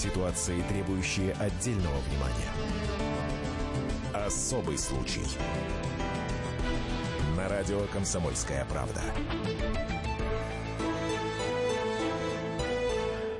[0.00, 2.50] Ситуации, требующие отдельного внимания.
[4.14, 5.20] Особый случай.
[7.36, 9.02] На радио «Комсомольская правда».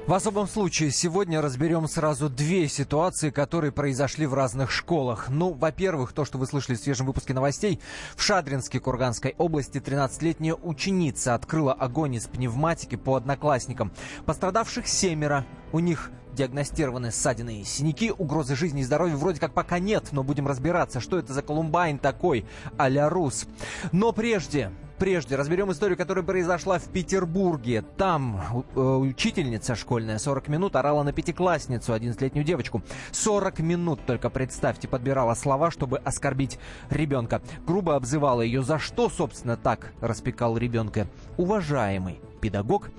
[0.06, 5.30] В особом случае сегодня разберем сразу две ситуации, которые произошли в разных школах.
[5.30, 7.80] Ну, во-первых, то, что вы слышали в свежем выпуске новостей.
[8.16, 13.92] В Шадринске Курганской области 13-летняя ученица открыла огонь из пневматики по одноклассникам.
[14.27, 15.47] Пострадавших семеро.
[15.73, 18.12] У них диагностированы ссадины и синяки.
[18.16, 21.98] Угрозы жизни и здоровья вроде как пока нет, но будем разбираться, что это за Колумбайн
[21.98, 22.45] такой
[22.78, 23.47] а-ля Рус.
[23.92, 24.70] Но прежде
[25.01, 27.83] прежде разберем историю, которая произошла в Петербурге.
[27.97, 32.83] Там э, учительница школьная 40 минут орала на пятиклассницу, 11-летнюю девочку.
[33.12, 36.59] 40 минут, только представьте, подбирала слова, чтобы оскорбить
[36.91, 37.41] ребенка.
[37.66, 38.62] Грубо обзывала ее.
[38.62, 41.09] За что, собственно, так распекал ребенка?
[41.39, 42.90] Уважаемый педагог.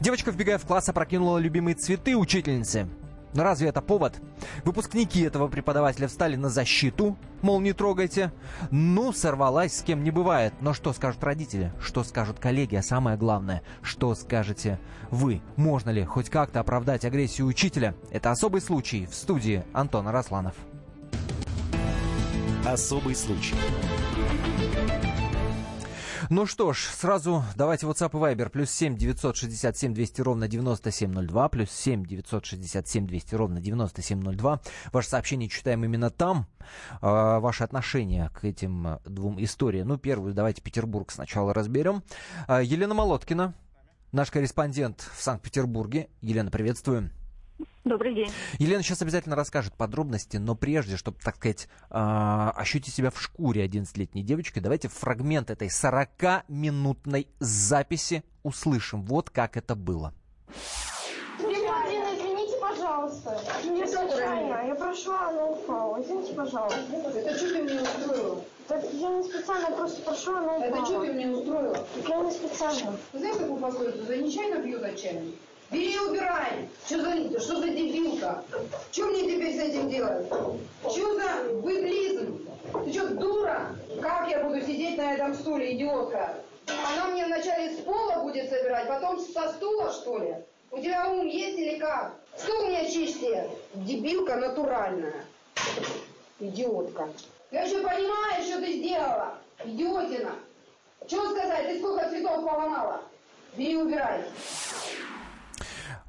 [0.00, 2.88] Девочка, вбегая в класс, опрокинула любимые цветы учительницы.
[3.32, 4.20] Но разве это повод?
[4.64, 8.32] Выпускники этого преподавателя встали на защиту, мол, не трогайте.
[8.70, 10.52] Ну, сорвалась, с кем не бывает.
[10.60, 11.72] Но что скажут родители?
[11.80, 12.74] Что скажут коллеги?
[12.74, 15.42] А самое главное, что скажете вы?
[15.56, 17.94] Можно ли хоть как-то оправдать агрессию учителя?
[18.10, 20.54] Это особый случай в студии Антона Росланов.
[22.66, 23.54] Особый случай.
[26.32, 28.50] Ну что ж, сразу давайте WhatsApp и Viber.
[28.50, 31.48] Плюс 7 967 200 ровно 9702.
[31.48, 34.60] Плюс 7 967 200 ровно 9702.
[34.92, 36.46] Ваше сообщение читаем именно там.
[37.02, 39.88] Э, ваше отношение к этим двум историям.
[39.88, 42.04] Ну, первую давайте Петербург сначала разберем.
[42.46, 43.54] Э, Елена Молоткина,
[44.12, 46.10] наш корреспондент в Санкт-Петербурге.
[46.20, 47.10] Елена, приветствуем.
[47.84, 48.30] Добрый день.
[48.58, 53.64] Елена сейчас обязательно расскажет подробности, но прежде, чтобы, так сказать, э, ощутить себя в шкуре
[53.64, 59.02] 11-летней девочкой, давайте фрагмент этой 40-минутной записи услышим.
[59.02, 60.12] Вот как это было.
[61.38, 63.40] извините, пожалуйста.
[63.64, 64.66] Не случайно.
[64.66, 66.02] Я прошла, она упала.
[66.02, 66.80] Извините, пожалуйста.
[67.16, 68.44] Это что ты мне устроила?
[68.68, 70.64] Так я не специально просто прошла, она упала.
[70.64, 71.86] Это что ты мне устроила?
[71.94, 72.96] Так я не специально.
[73.14, 74.04] Знаешь такую пословицу?
[74.04, 75.30] За нечаянно бьют отчаянно.
[75.70, 76.68] Бери и убирай.
[76.86, 78.42] Что за, что за дебилка?
[78.90, 80.26] Что мне теперь с этим делать?
[80.26, 82.48] Что за выблизм?
[82.84, 83.76] Ты что, дура?
[84.00, 86.34] Как я буду сидеть на этом стуле, идиотка?
[86.66, 90.34] Она мне вначале с пола будет собирать, потом со стула, что ли?
[90.72, 92.14] У тебя ум есть или как?
[92.36, 93.44] Стул мне чисти.
[93.74, 95.24] Дебилка натуральная.
[96.38, 97.08] Идиотка.
[97.50, 99.34] Я еще понимаю, что ты сделала.
[99.64, 100.32] Идиотина.
[101.06, 101.66] Чего сказать?
[101.66, 103.02] Ты сколько цветов поломала?
[103.56, 104.24] Бери убирай.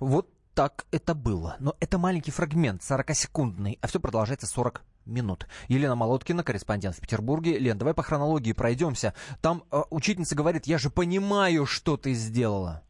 [0.01, 1.57] Вот так это было.
[1.59, 5.45] Но это маленький фрагмент, 40-секундный, а все продолжается 40 минут.
[5.67, 7.59] Елена Молоткина, корреспондент в Петербурге.
[7.59, 9.13] Лен, давай по хронологии пройдемся.
[9.43, 12.81] Там э, учительница говорит, я же понимаю, что ты сделала.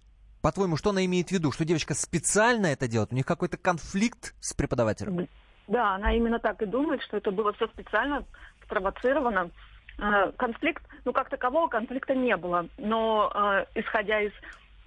[0.42, 1.52] По-твоему, что она имеет в виду?
[1.52, 3.12] Что девочка специально это делает?
[3.12, 5.28] У них какой-то конфликт с преподавателем?
[5.68, 8.24] Да, она именно так и думает, что это было все специально
[8.64, 9.52] спровоцировано.
[10.00, 14.32] Э, конфликт, ну как такового конфликта не было, но э, исходя из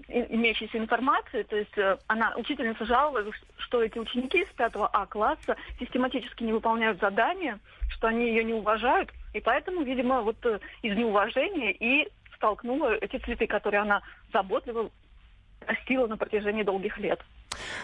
[0.08, 5.56] имеющейся информации, то есть э, она, учительница жаловалась, что эти ученики из 5 А класса
[5.78, 10.96] систематически не выполняют задания, что они ее не уважают, и поэтому, видимо, вот э, из
[10.96, 14.02] неуважения и столкнула эти цветы, которые она
[14.32, 14.90] заботливо
[15.66, 17.20] растила на протяжении долгих лет.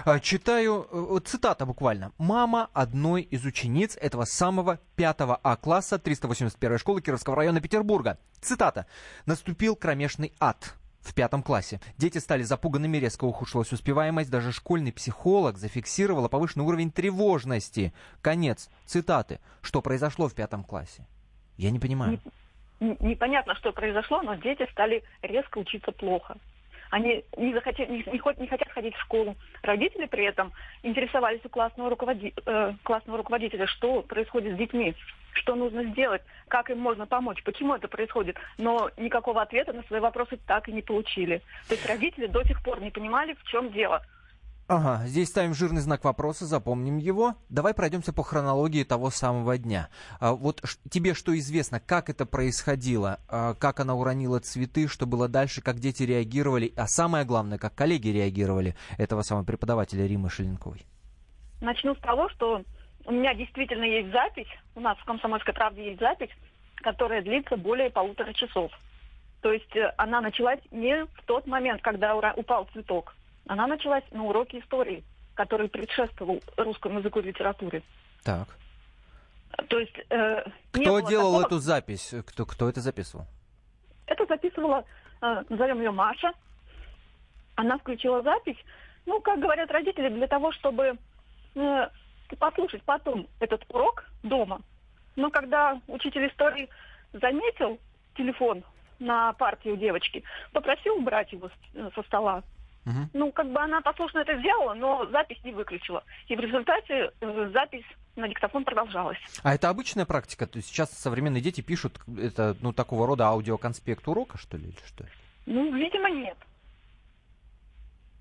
[0.04, 2.12] А, читаю э, цитата буквально.
[2.18, 8.18] «Мама одной из учениц этого самого 5 А класса 381 школы Кировского района Петербурга».
[8.40, 8.86] Цитата.
[9.26, 11.80] «Наступил кромешный ад в пятом классе.
[11.96, 14.30] Дети стали запуганными, резко ухудшилась успеваемость.
[14.30, 17.92] Даже школьный психолог зафиксировал повышенный уровень тревожности.
[18.20, 19.40] Конец цитаты.
[19.62, 21.06] Что произошло в пятом классе?
[21.56, 22.20] Я не понимаю.
[22.80, 26.36] Непонятно, что произошло, но дети стали резко учиться плохо.
[26.90, 29.36] Они не, захотели, не, не, не хотят ходить в школу.
[29.62, 30.52] Родители при этом
[30.82, 34.94] интересовались у классного, руководи, э, классного руководителя, что происходит с детьми
[35.32, 38.36] что нужно сделать, как им можно помочь, почему это происходит.
[38.58, 41.40] Но никакого ответа на свои вопросы так и не получили.
[41.68, 44.02] То есть родители до сих пор не понимали, в чем дело.
[44.70, 47.34] Ага, здесь ставим жирный знак вопроса, запомним его.
[47.48, 49.88] Давай пройдемся по хронологии того самого дня.
[50.20, 55.26] А, вот тебе что известно, как это происходило, а, как она уронила цветы, что было
[55.26, 60.86] дальше, как дети реагировали, а самое главное, как коллеги реагировали этого самого преподавателя Римы Шеленковой?
[61.60, 62.62] Начну с того, что
[63.06, 64.46] у меня действительно есть запись,
[64.76, 66.30] у нас в «Комсомольской правде» есть запись,
[66.76, 68.70] которая длится более полутора часов.
[69.40, 73.16] То есть э, она началась не в тот момент, когда упал цветок.
[73.50, 75.02] Она началась на уроке истории,
[75.34, 77.82] который предшествовал русскому языку и литературе.
[78.22, 78.46] Так.
[79.66, 79.98] То есть...
[80.08, 81.46] Э, кто делал такого...
[81.46, 82.14] эту запись?
[82.28, 83.26] Кто, кто это записывал?
[84.06, 84.84] Это записывала,
[85.20, 86.30] э, назовем ее Маша.
[87.56, 88.56] Она включила запись,
[89.04, 90.96] ну, как говорят родители, для того, чтобы
[91.56, 91.88] э,
[92.38, 94.60] послушать потом этот урок дома.
[95.16, 96.68] Но когда учитель истории
[97.12, 97.80] заметил
[98.16, 98.62] телефон
[99.00, 102.44] на партии у девочки, попросил убрать его э, со стола.
[102.84, 103.10] Мгм.
[103.12, 106.02] Ну, как бы она послушно это сделала, но запись не выключила.
[106.28, 107.84] И в результате э, запись
[108.16, 109.18] на диктофон продолжалась.
[109.42, 110.46] А это обычная практика?
[110.46, 114.78] То есть сейчас современные дети пишут это, ну, такого рода аудиоконспект урока, что ли, или
[114.86, 115.04] что?
[115.46, 116.36] Ну, видимо, нет.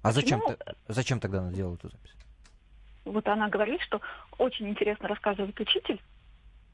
[0.02, 0.58] А зачем, Почему?
[0.58, 2.14] т- зачем тогда она делала эту запись?
[3.06, 4.02] Вот она говорит, что
[4.38, 6.02] очень интересно рассказывает учитель,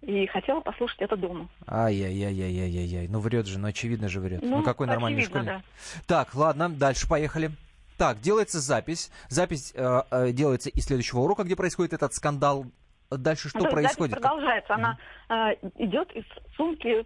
[0.01, 1.49] и хотела послушать это дома.
[1.67, 3.07] Ай-яй-яй-яй-яй-яй.
[3.07, 4.41] Ну, врет же, ну, очевидно же врет.
[4.43, 5.61] Ну, какой нормальный школьник.
[6.05, 7.51] Так, ладно, дальше поехали.
[7.97, 9.11] Так, делается запись.
[9.29, 12.65] Запись э, э, делается из следующего урока, где происходит этот скандал.
[13.09, 14.11] Дальше что Ну, то есть происходит?
[14.15, 14.73] Запись продолжается.
[14.73, 14.97] Она
[15.29, 16.25] э, идет из
[16.55, 17.05] сумки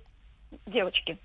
[0.66, 1.18] девочки.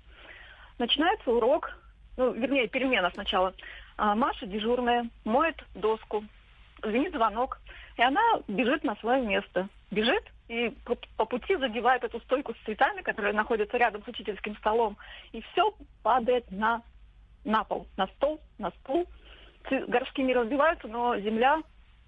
[0.77, 1.77] Начинается урок,
[2.17, 3.53] ну, вернее, перемена сначала.
[3.97, 6.23] А, Маша дежурная моет доску,
[6.83, 7.59] звенит звонок,
[7.97, 9.69] и она бежит на свое место.
[9.91, 14.55] Бежит и по, по пути задевает эту стойку с цветами, которая находится рядом с учительским
[14.57, 14.97] столом,
[15.31, 15.73] и все
[16.03, 16.81] падает на,
[17.45, 19.07] на пол, на стол, на стул.
[19.87, 21.61] Горшки не разбиваются, но земля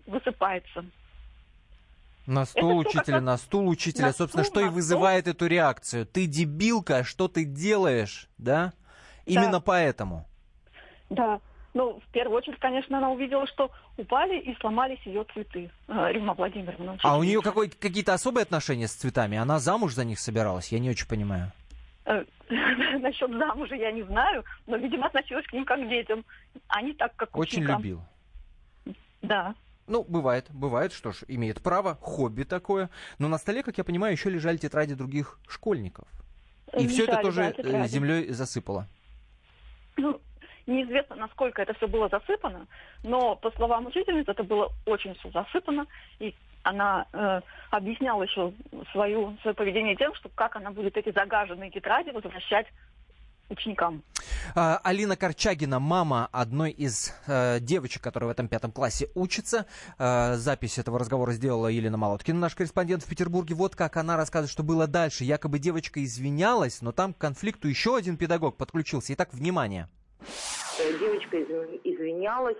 [0.05, 0.85] высыпается.
[2.25, 4.07] На стул Это учителя, на стул учителя.
[4.07, 6.05] на Собственно, стул, что и вызывает эту реакцию.
[6.05, 8.73] Ты дебилка, что ты делаешь, да?
[9.25, 10.25] Именно поэтому.
[11.09, 11.39] Да.
[11.73, 15.69] Ну, в первую очередь, конечно, она увидела, что упали и сломались ее цветы.
[15.87, 16.97] э, Рима Владимировна.
[17.03, 19.37] А у нее какие-то особые отношения с цветами?
[19.37, 20.71] Она замуж за них собиралась?
[20.71, 21.51] Я не очень понимаю.
[22.07, 22.23] Э,
[22.99, 26.23] Насчет замужа я не знаю, но, видимо, относилась к ним как к детям.
[26.69, 27.77] Они так, как к Очень ученикам.
[27.81, 28.09] любила.
[29.21, 29.55] Да.
[29.87, 32.89] Ну, бывает, бывает, что ж, имеет право, хобби такое.
[33.19, 36.07] Но на столе, как я понимаю, еще лежали тетради других школьников.
[36.77, 37.87] И все это тоже да, тетради.
[37.87, 38.87] землей засыпало.
[39.97, 40.21] Ну,
[40.65, 42.67] неизвестно, насколько это все было засыпано,
[43.03, 45.87] но, по словам учительницы, это было очень все засыпано,
[46.19, 46.33] и
[46.63, 48.53] она э, объясняла еще
[48.91, 52.67] свою, свое поведение тем, что как она будет эти загаженные тетради возвращать
[53.49, 54.03] ученикам.
[54.55, 59.65] А, Алина Корчагина, мама одной из э, девочек, которая в этом пятом классе учится.
[59.97, 63.55] Э, запись этого разговора сделала Елена Молоткина, наш корреспондент в Петербурге.
[63.55, 65.23] Вот как она рассказывает, что было дальше.
[65.23, 69.13] Якобы девочка извинялась, но там к конфликту еще один педагог подключился.
[69.13, 69.87] Итак, внимание.
[70.99, 72.57] Девочка изв- извинялась,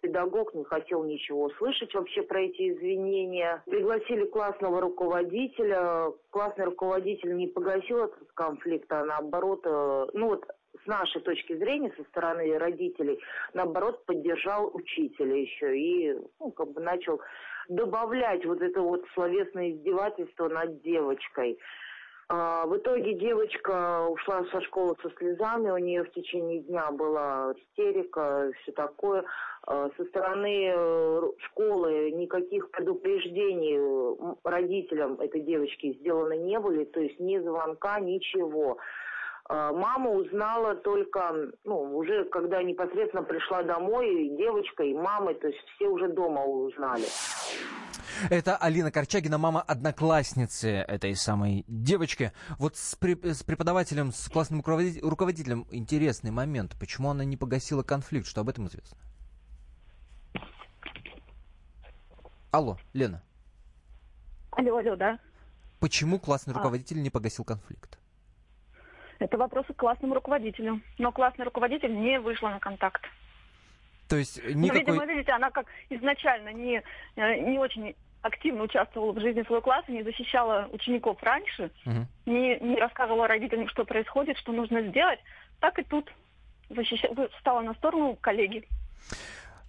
[0.00, 3.62] педагог не хотел ничего слышать вообще про эти извинения.
[3.66, 6.12] Пригласили классного руководителя.
[6.30, 10.44] Классный руководитель не погасил этот конфликт, а наоборот, э, ну вот
[10.84, 13.18] с нашей точки зрения, со стороны родителей,
[13.54, 17.20] наоборот, поддержал учителя еще и ну, как бы начал
[17.68, 21.58] добавлять вот это вот словесное издевательство над девочкой.
[22.28, 27.54] А, В итоге девочка ушла со школы со слезами, у нее в течение дня была
[27.56, 29.24] истерика, все такое.
[29.66, 36.98] А, Со стороны э, школы никаких предупреждений э, родителям этой девочки сделано не были, то
[36.98, 38.78] есть ни звонка, ничего.
[39.48, 45.46] А, Мама узнала только, ну, уже когда непосредственно пришла домой, и девочка, и мама, то
[45.46, 47.06] есть все уже дома узнали.
[48.30, 52.32] Это Алина Корчагина, мама одноклассницы этой самой девочки.
[52.58, 56.76] Вот с, преп- с преподавателем, с классным руководителем интересный момент.
[56.78, 58.26] Почему она не погасила конфликт?
[58.26, 58.96] Что об этом известно?
[62.50, 63.22] Алло, Лена.
[64.52, 65.18] Алло, алло, да.
[65.80, 66.56] Почему классный А.
[66.56, 67.98] руководитель не погасил конфликт?
[69.18, 70.80] Это вопросы к классному руководителю.
[70.98, 73.02] Но классный руководитель не вышла на контакт.
[74.08, 74.80] То есть Ну, никакой...
[74.80, 76.82] видимо, видите, она как изначально не,
[77.16, 77.94] э, не очень
[78.26, 82.06] активно участвовала в жизни своего класса, не защищала учеников раньше, Мгм.
[82.26, 85.20] не, не рассказывала родителям, что происходит, что нужно сделать,
[85.60, 86.12] так и тут
[86.68, 87.08] защища...
[87.12, 88.64] вы- встала на сторону коллеги.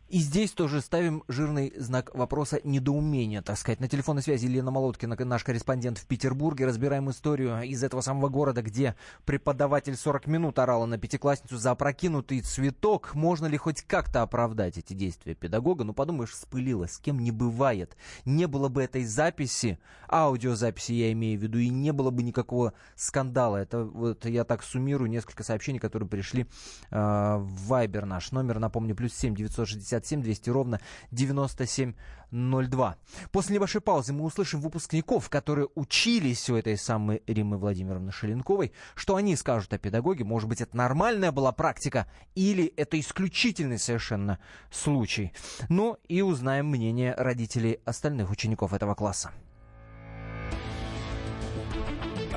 [0.09, 3.81] И здесь тоже ставим жирный знак вопроса недоумения, так сказать.
[3.81, 6.65] На телефонной связи Елена Молоткина, наш корреспондент в Петербурге.
[6.65, 8.95] Разбираем историю из этого самого города, где
[9.25, 13.15] преподаватель 40 минут орала на пятиклассницу за опрокинутый цветок.
[13.15, 15.83] Можно ли хоть как-то оправдать эти действия педагога?
[15.83, 17.97] Ну, подумаешь, вспылила, с кем не бывает.
[18.23, 19.77] Не было бы этой записи,
[20.09, 23.57] аудиозаписи я имею в виду, и не было бы никакого скандала.
[23.57, 28.31] Это вот я так суммирую несколько сообщений, которые пришли э, в Viber наш.
[28.31, 29.35] Номер, напомню, плюс 7
[29.99, 30.79] 967 200 ровно
[31.11, 32.97] 9702.
[33.31, 39.15] После небольшой паузы мы услышим выпускников, которые учились у этой самой Риммы Владимировны Шеленковой, что
[39.15, 40.23] они скажут о педагоге.
[40.23, 44.39] Может быть, это нормальная была практика или это исключительный совершенно
[44.71, 45.33] случай.
[45.69, 49.31] Ну и узнаем мнение родителей остальных учеников этого класса.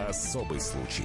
[0.09, 1.05] Особый случай.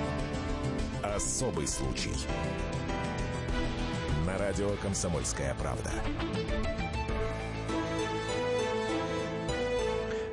[1.23, 2.09] Особый случай.
[4.25, 5.91] На радио «Комсомольская правда».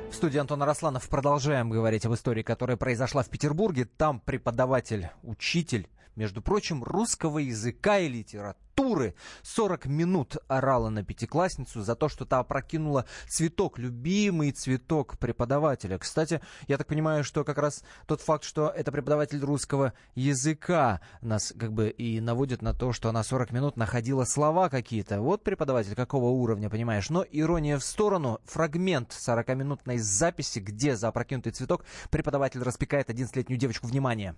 [0.09, 3.85] В студии Антона Росланов продолжаем говорить об истории, которая произошла в Петербурге.
[3.85, 11.81] Там преподаватель, учитель, между прочим, русского языка и литературы культуры 40 минут орала на пятиклассницу
[11.81, 15.97] за то, что та опрокинула цветок, любимый цветок преподавателя.
[15.97, 21.53] Кстати, я так понимаю, что как раз тот факт, что это преподаватель русского языка, нас
[21.59, 25.19] как бы и наводит на то, что она 40 минут находила слова какие-то.
[25.19, 27.09] Вот преподаватель какого уровня, понимаешь?
[27.09, 28.39] Но ирония в сторону.
[28.45, 33.87] Фрагмент 40-минутной записи, где за опрокинутый цветок преподаватель распекает 11-летнюю девочку.
[33.87, 34.35] Внимание!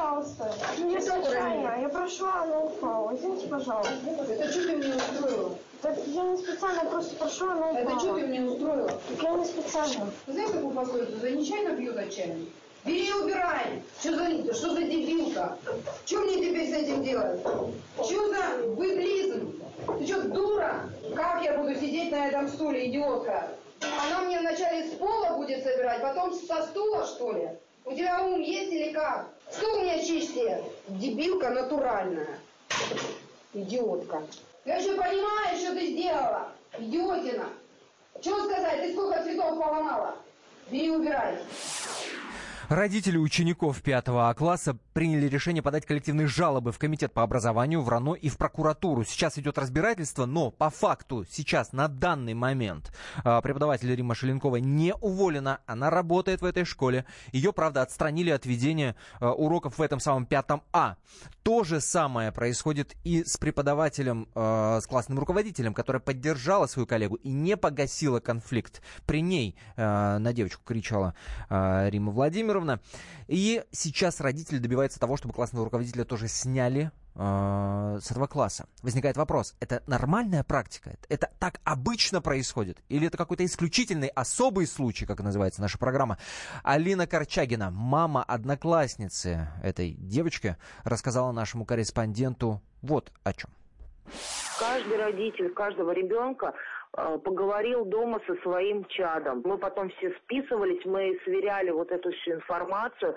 [0.00, 0.52] пожалуйста.
[0.78, 1.00] Не
[1.70, 1.82] случайно.
[1.82, 3.14] Я прошла, она упала.
[3.14, 3.94] Извините, пожалуйста.
[4.28, 5.58] Это что ты мне устроила?
[5.82, 7.78] Так я не специально, я просто прошла, она упала.
[7.78, 8.88] Это что ты мне устроила?
[8.88, 10.12] Так я не специально.
[10.26, 11.18] Ты знаешь такую пословицу?
[11.18, 12.46] За нечаянно бьют отчаянно.
[12.84, 13.82] Бери и убирай.
[14.00, 15.58] Что за, что за дебилка?
[16.06, 17.40] Что мне теперь с этим делать?
[17.96, 19.62] Что за быдлизм?
[19.98, 20.88] Ты что, дура?
[21.14, 23.50] Как я буду сидеть на этом стуле, идиотка?
[23.82, 27.50] Она мне вначале с пола будет собирать, потом со стула, что ли?
[27.84, 29.28] У тебя ум есть или как?
[29.50, 30.62] Что у меня чистее?
[30.88, 32.38] Дебилка натуральная.
[33.54, 34.22] Идиотка.
[34.64, 36.48] Я еще понимаю, что ты сделала.
[36.78, 37.48] Идиотина.
[38.20, 38.82] Чего сказать?
[38.82, 40.16] Ты сколько цветов поломала?
[40.70, 41.38] Бери, убирай.
[42.70, 47.88] Родители учеников 5 А класса приняли решение подать коллективные жалобы в Комитет по образованию, в
[47.88, 49.02] РАНО и в прокуратуру.
[49.02, 52.92] Сейчас идет разбирательство, но по факту сейчас, на данный момент,
[53.24, 55.58] а, преподаватель Рима Шеленкова не уволена.
[55.66, 57.06] Она работает в этой школе.
[57.32, 60.94] Ее, правда, отстранили от ведения а, уроков в этом самом 5 А.
[61.42, 67.30] То же самое происходит и с преподавателем, с классным руководителем, которая поддержала свою коллегу и
[67.30, 68.82] не погасила конфликт.
[69.06, 71.14] При ней на девочку кричала
[71.48, 72.80] Рима Владимировна Владимировна.
[73.28, 76.90] И сейчас родители добиваются того, чтобы классного руководителя тоже сняли
[77.20, 78.66] э, с этого класса.
[78.82, 80.96] Возникает вопрос, это нормальная практика?
[81.08, 82.78] Это так обычно происходит?
[82.88, 86.18] Или это какой-то исключительный, особый случай, как называется наша программа?
[86.64, 93.50] Алина Корчагина, мама одноклассницы этой девочки, рассказала нашему корреспонденту вот о чем.
[94.58, 96.54] Каждый родитель каждого ребенка
[96.96, 99.42] Э, поговорил дома со своим чадом.
[99.44, 103.14] Мы потом все списывались, мы сверяли вот эту всю информацию,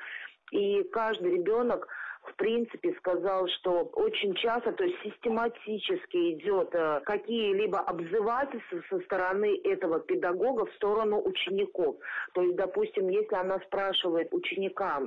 [0.51, 1.87] и каждый ребенок
[2.23, 9.59] в принципе сказал, что очень часто, то есть систематически идет э, какие-либо обзывательства со стороны
[9.63, 11.97] этого педагога в сторону учеников.
[12.33, 15.01] То есть, допустим, если она спрашивает ученика,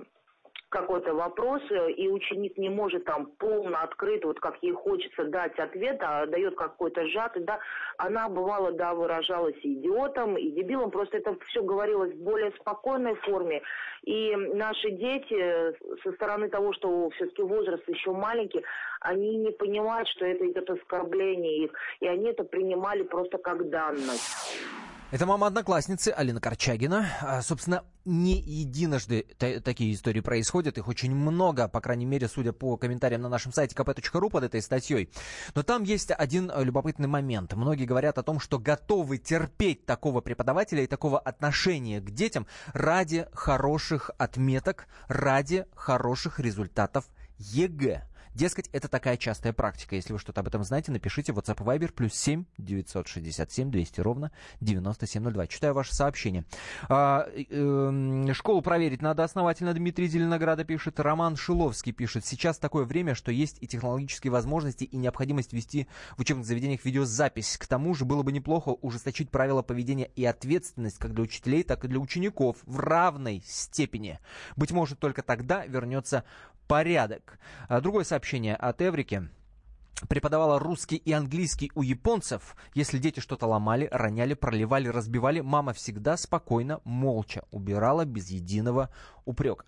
[0.76, 5.58] какой-то вопрос, э, и ученик не может там полно, открыто, вот как ей хочется дать
[5.58, 7.58] ответ, а дает какой-то сжатый, да,
[7.96, 13.62] она бывала, да, выражалась идиотом, и дебилом, просто это все говорилось в более спокойной форме,
[14.02, 18.62] и наши дети э, со стороны того, что все-таки возраст еще маленький,
[19.00, 24.85] они не понимают, что это идет оскорбление их, и они это принимали просто как данность.
[25.12, 27.08] Это мама одноклассницы Алина Корчагина.
[27.20, 30.78] А, собственно, не единожды такие истории происходят.
[30.78, 34.60] Их очень много, по крайней мере, судя по комментариям на нашем сайте kp.ru под этой
[34.60, 35.08] статьей.
[35.54, 37.54] Но там есть один э, любопытный момент.
[37.54, 43.28] Многие говорят о том, что готовы терпеть такого преподавателя и такого отношения к детям ради
[43.32, 47.04] хороших отметок, ради хороших результатов
[47.38, 48.02] ЕГЭ.
[48.36, 49.96] Дескать, это такая частая практика.
[49.96, 54.30] Если вы что-то об этом знаете, напишите в WhatsApp Viber плюс 7 967 200 ровно
[54.60, 55.46] 9702.
[55.46, 56.44] Читаю ваше сообщение.
[56.90, 61.00] А, э, школу проверить надо основательно, Дмитрий Зеленограда пишет.
[61.00, 62.26] Роман Шиловский пишет.
[62.26, 65.88] Сейчас такое время, что есть и технологические возможности, и необходимость вести
[66.18, 67.56] в учебных заведениях видеозапись.
[67.56, 71.86] К тому же было бы неплохо ужесточить правила поведения и ответственность как для учителей, так
[71.86, 74.20] и для учеников в равной степени.
[74.56, 76.24] Быть может, только тогда вернется
[76.66, 77.38] порядок.
[77.68, 79.28] А другое сообщение от Эврики
[80.08, 82.56] преподавала русский и английский у японцев.
[82.74, 88.90] Если дети что-то ломали, роняли, проливали, разбивали, мама всегда спокойно, молча убирала без единого
[89.24, 89.64] упрека.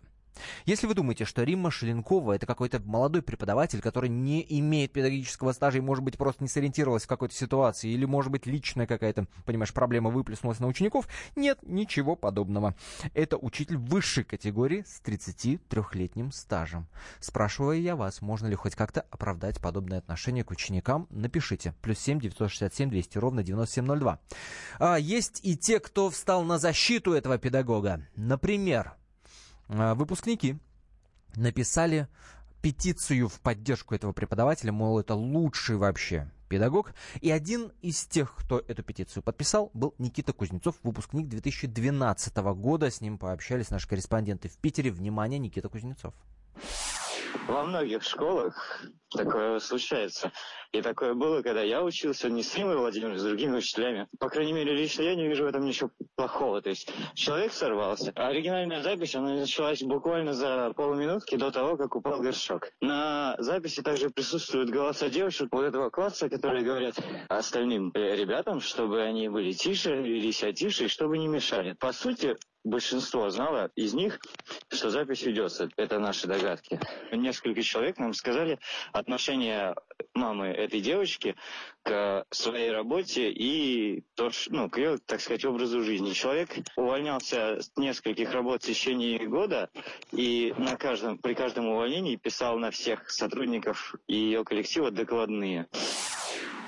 [0.66, 5.78] Если вы думаете, что Римма Шеленкова это какой-то молодой преподаватель, который не имеет педагогического стажа
[5.78, 9.72] и, может быть, просто не сориентировалась в какой-то ситуации, или, может быть, личная какая-то, понимаешь,
[9.72, 12.74] проблема выплеснулась на учеников, нет, ничего подобного.
[13.14, 16.88] Это учитель высшей категории с 33-летним стажем.
[17.20, 21.74] Спрашиваю я вас, можно ли хоть как-то оправдать подобное отношение к ученикам, напишите.
[21.82, 24.20] Плюс 7 967 200 ровно 9702.
[24.78, 28.06] А, есть и те, кто встал на защиту этого педагога.
[28.16, 28.94] Например,
[29.68, 30.58] выпускники
[31.36, 32.08] написали
[32.62, 36.92] петицию в поддержку этого преподавателя, мол, это лучший вообще педагог.
[37.20, 42.90] И один из тех, кто эту петицию подписал, был Никита Кузнецов, выпускник 2012 года.
[42.90, 44.90] С ним пообщались наши корреспонденты в Питере.
[44.90, 46.14] Внимание, Никита Кузнецов.
[47.46, 50.32] Во многих школах такое случается.
[50.72, 54.06] И такое было, когда я учился не с Римой Владимировной, а с другими учителями.
[54.18, 56.60] По крайней мере, лично я не вижу в этом ничего плохого.
[56.60, 58.12] То есть человек сорвался.
[58.14, 62.70] А оригинальная запись, она началась буквально за полуминутки до того, как упал горшок.
[62.82, 66.96] На записи также присутствуют голоса девушек вот этого класса, которые говорят
[67.28, 71.72] остальным ребятам, чтобы они были тише, вели себя тише, и чтобы не мешали.
[71.72, 74.20] По сути, большинство знало из них,
[74.70, 75.68] что запись ведется.
[75.76, 76.80] Это наши догадки.
[77.12, 78.58] Несколько человек нам сказали
[78.98, 79.74] отношение
[80.14, 81.36] мамы этой девочки
[81.82, 86.12] к своей работе и то, ну, к ее, так сказать, образу жизни.
[86.12, 89.70] Человек увольнялся с нескольких работ в течение года
[90.12, 95.68] и на каждом, при каждом увольнении писал на всех сотрудников ее коллектива докладные.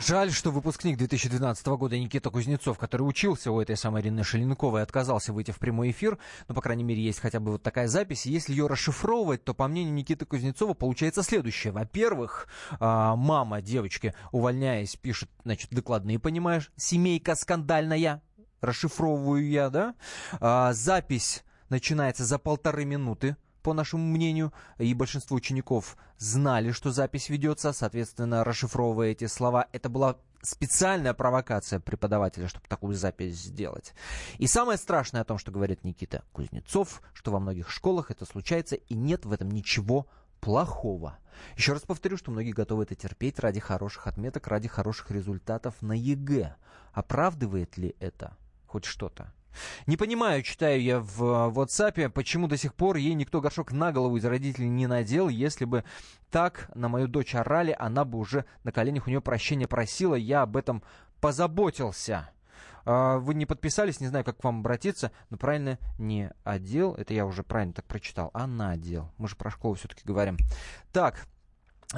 [0.00, 5.34] Жаль, что выпускник 2012 года Никита Кузнецов, который учился у этой самой Ирины Шеленковой, отказался
[5.34, 6.16] выйти в прямой эфир.
[6.48, 8.24] Ну, по крайней мере, есть хотя бы вот такая запись.
[8.24, 11.74] Если ее расшифровывать, то, по мнению Никиты Кузнецова, получается следующее.
[11.74, 12.48] Во-первых,
[12.80, 18.22] а, мама девочки, увольняясь, пишет, значит, докладные, понимаешь, семейка скандальная,
[18.62, 19.94] расшифровываю я, да?
[20.40, 27.28] А, запись начинается за полторы минуты по нашему мнению, и большинство учеников знали, что запись
[27.28, 29.68] ведется, соответственно, расшифровывая эти слова.
[29.72, 33.94] Это была специальная провокация преподавателя, чтобы такую запись сделать.
[34.38, 38.76] И самое страшное о том, что говорит Никита Кузнецов, что во многих школах это случается,
[38.76, 40.06] и нет в этом ничего
[40.40, 41.18] плохого.
[41.56, 45.92] Еще раз повторю, что многие готовы это терпеть ради хороших отметок, ради хороших результатов на
[45.92, 46.56] ЕГЭ.
[46.92, 49.32] Оправдывает ли это хоть что-то?
[49.86, 53.92] Не понимаю, читаю я в э, WhatsApp, почему до сих пор ей никто горшок на
[53.92, 55.28] голову из родителей не надел.
[55.28, 55.84] Если бы
[56.30, 60.14] так на мою дочь орали, она бы уже на коленях у нее прощения просила.
[60.14, 60.82] Я об этом
[61.20, 62.30] позаботился.
[62.84, 67.14] А, вы не подписались, не знаю, как к вам обратиться, но правильно не одел, это
[67.14, 69.12] я уже правильно так прочитал, а надел.
[69.18, 70.36] Мы же про школу все-таки говорим.
[70.92, 71.26] Так,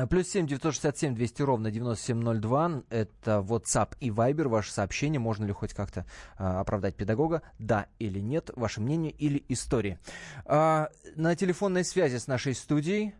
[0.08, 2.82] плюс семь девятьсот шестьдесят семь двести ровно девяносто семь ноль два.
[2.88, 4.48] Это WhatsApp и Viber.
[4.48, 5.20] Ваше сообщение.
[5.20, 6.06] Можно ли хоть как-то
[6.38, 7.42] а, оправдать педагога?
[7.58, 8.50] Да или нет?
[8.56, 9.98] Ваше мнение или истории?
[10.46, 13.14] А, на телефонной связи с нашей студией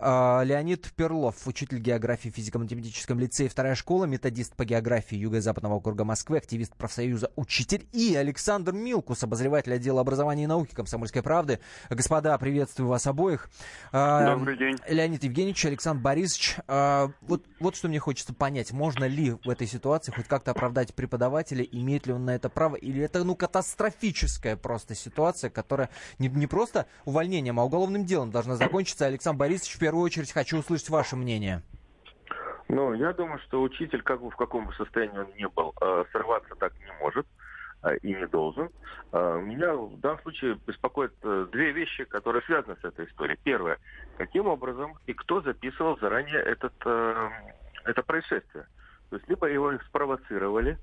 [0.00, 6.38] Леонид Перлов, учитель географии в физико-математическом лицее, вторая школа, методист по географии Юго-Западного округа Москвы,
[6.38, 11.60] активист профсоюза «Учитель» и Александр Милкус, обозреватель отдела образования и науки Комсомольской правды.
[11.90, 13.50] Господа, приветствую вас обоих.
[13.92, 14.78] А, Добрый день.
[14.88, 18.72] Леонид Евгеньевич, Александр Борисович, а, вот, вот что мне хочется понять.
[18.72, 22.76] Можно ли в этой ситуации хоть как-то оправдать преподавателя, имеет ли он на это право,
[22.76, 28.56] или это ну катастрофическая просто ситуация, которая не, не просто увольнением, а уголовным делом должна
[28.56, 29.04] закончиться.
[29.04, 31.62] Александр Борисович, в первую очередь хочу услышать ваше мнение.
[32.68, 36.04] Ну, я думаю, что учитель, как бы в каком бы состоянии он ни был, э,
[36.12, 37.26] сорваться так не может
[37.82, 38.70] э, и не должен.
[39.12, 41.12] Э, меня в данном случае беспокоят
[41.50, 43.38] две вещи, которые связаны с этой историей.
[43.42, 43.78] Первое.
[44.18, 46.74] Каким образом и кто записывал заранее этот,
[47.84, 48.68] это происшествие?
[49.08, 50.78] То есть либо его спровоцировали,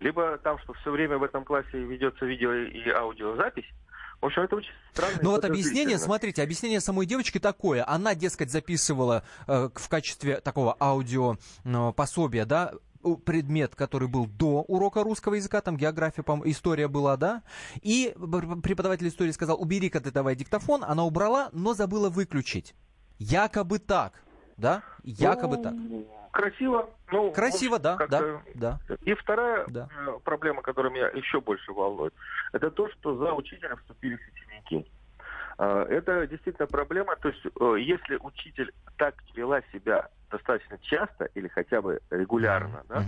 [0.00, 3.70] либо там, что все время в этом классе ведется видео и аудиозапись,
[4.20, 5.18] в общем, это очень странно.
[5.22, 7.84] Ну вот объяснение, смотрите, объяснение самой девочки такое.
[7.88, 12.72] Она, дескать, записывала э, в качестве такого аудио э, пособия, да,
[13.24, 17.42] предмет, который был до урока русского языка, там география, по история была, да,
[17.80, 18.14] и
[18.62, 22.74] преподаватель истории сказал, убери-ка ты давай диктофон, она убрала, но забыла выключить.
[23.18, 24.22] Якобы так,
[24.58, 26.90] да, якобы ну, так красиво.
[27.10, 28.78] Ну, красиво, да, да, да.
[29.02, 29.88] И вторая да.
[30.06, 32.14] Э, проблема, которая меня еще больше волнует,
[32.52, 34.90] это то, что за учителя вступили ученики.
[35.58, 37.16] А, это действительно проблема.
[37.16, 43.04] То есть, э, если учитель так вела себя достаточно часто или хотя бы регулярно, да,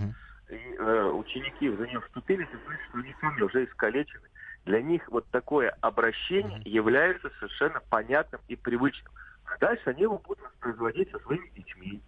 [0.49, 4.27] и э, ученики за нее вступили, это значит, что они сами уже искалечены.
[4.65, 9.11] Для них вот такое обращение является совершенно понятным и привычным.
[9.45, 12.01] А дальше они его будут воспроизводить со своими детьми,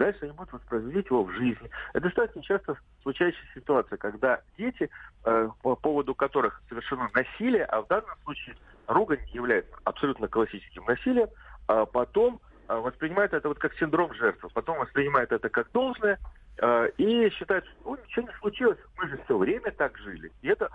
[0.00, 1.68] Дальше они будут воспроизводить его в жизни.
[1.92, 4.88] Это достаточно часто случающаяся ситуация, когда дети,
[5.26, 11.28] э, по поводу которых совершено насилие, а в данном случае ругань является абсолютно классическим насилием,
[11.68, 16.18] а потом а, воспринимает это вот как синдром жертвы, потом воспринимает это как должное
[16.62, 20.32] а, и считает, что ничего не случилось, мы же все время так жили.
[20.40, 20.70] И это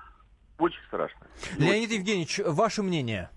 [0.60, 1.26] очень страшно.
[1.58, 3.32] Леонид Евгеньевич, ваше мнение?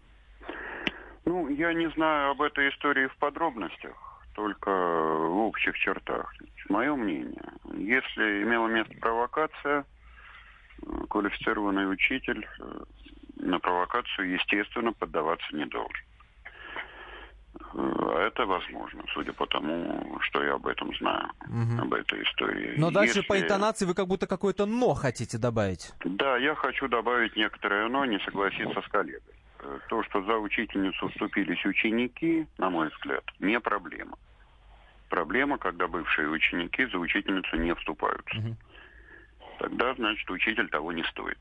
[1.25, 4.08] Ну, я не знаю об этой истории в подробностях,
[4.39, 6.33] только в общих чертах.
[6.69, 7.43] Мое мнение,
[7.75, 9.85] если имела место провокация,
[11.11, 12.85] квалифицированный учитель э,
[13.41, 16.07] на провокацию, естественно, поддаваться не должен.
[17.75, 21.83] А это возможно, судя по тому, что я об этом знаю, угу.
[21.83, 22.75] об этой истории.
[22.77, 23.29] Но дальше Если...
[23.29, 25.93] по интонации вы как будто какое-то «но» хотите добавить.
[26.05, 29.35] Да, я хочу добавить некоторое «но», не согласиться с коллегой.
[29.59, 34.17] Э, то, что за учительницу вступились ученики, на мой взгляд, не проблема.
[35.09, 38.39] Проблема, когда бывшие ученики за учительницу не вступаются.
[38.39, 38.57] Угу.
[39.59, 41.39] Тогда, значит, учитель того не стоит.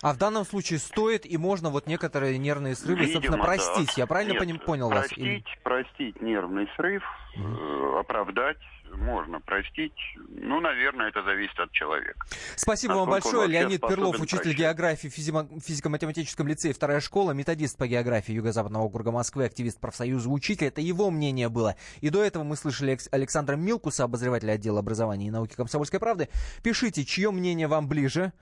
[0.00, 3.88] А в данном случае стоит и можно вот некоторые нервные срывы, Видимо, собственно, простить.
[3.88, 4.02] Да.
[4.02, 5.26] Я правильно Нет, поним, понял простить, вас?
[5.26, 7.02] Простить, простить нервный срыв,
[7.36, 8.58] mm э, оправдать
[8.96, 9.92] можно простить.
[10.28, 12.24] Ну, наверное, это зависит от человека.
[12.56, 13.48] Спасибо Насколько вам большое.
[13.48, 14.58] Леонид Перлов, учитель прощать.
[14.58, 20.68] географии в физико-математическом лицее, вторая школа, методист по географии Юго-Западного округа Москвы, активист профсоюза учителя.
[20.68, 21.76] Это его мнение было.
[22.00, 26.28] И до этого мы слышали Александра Милкуса, обозревателя отдела образования и науки Комсомольской правды.
[26.62, 28.32] Пишите, чье мнение вам ближе.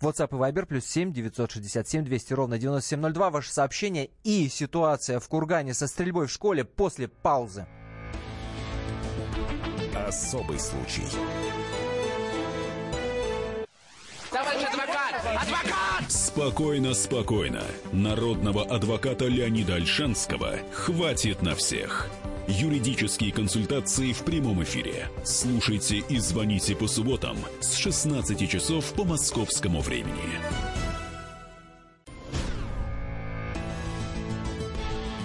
[0.00, 3.30] WhatsApp и Viber плюс 7 967 200 ровно 9702.
[3.30, 7.66] Ваше сообщение и ситуация в Кургане со стрельбой в школе после паузы.
[10.06, 11.02] Особый случай.
[14.30, 15.14] Товарищ адвокат!
[15.42, 16.12] Адвокат!
[16.12, 17.64] Спокойно, спокойно.
[17.90, 22.08] Народного адвоката Леонида Альшанского хватит на всех.
[22.46, 25.08] Юридические консультации в прямом эфире.
[25.24, 30.38] Слушайте и звоните по субботам с 16 часов по московскому времени.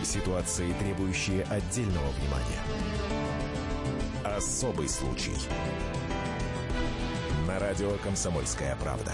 [0.03, 2.80] Ситуации, требующие отдельного внимания.
[4.37, 5.35] Особый случай.
[7.47, 9.11] На радио «Комсомольская правда».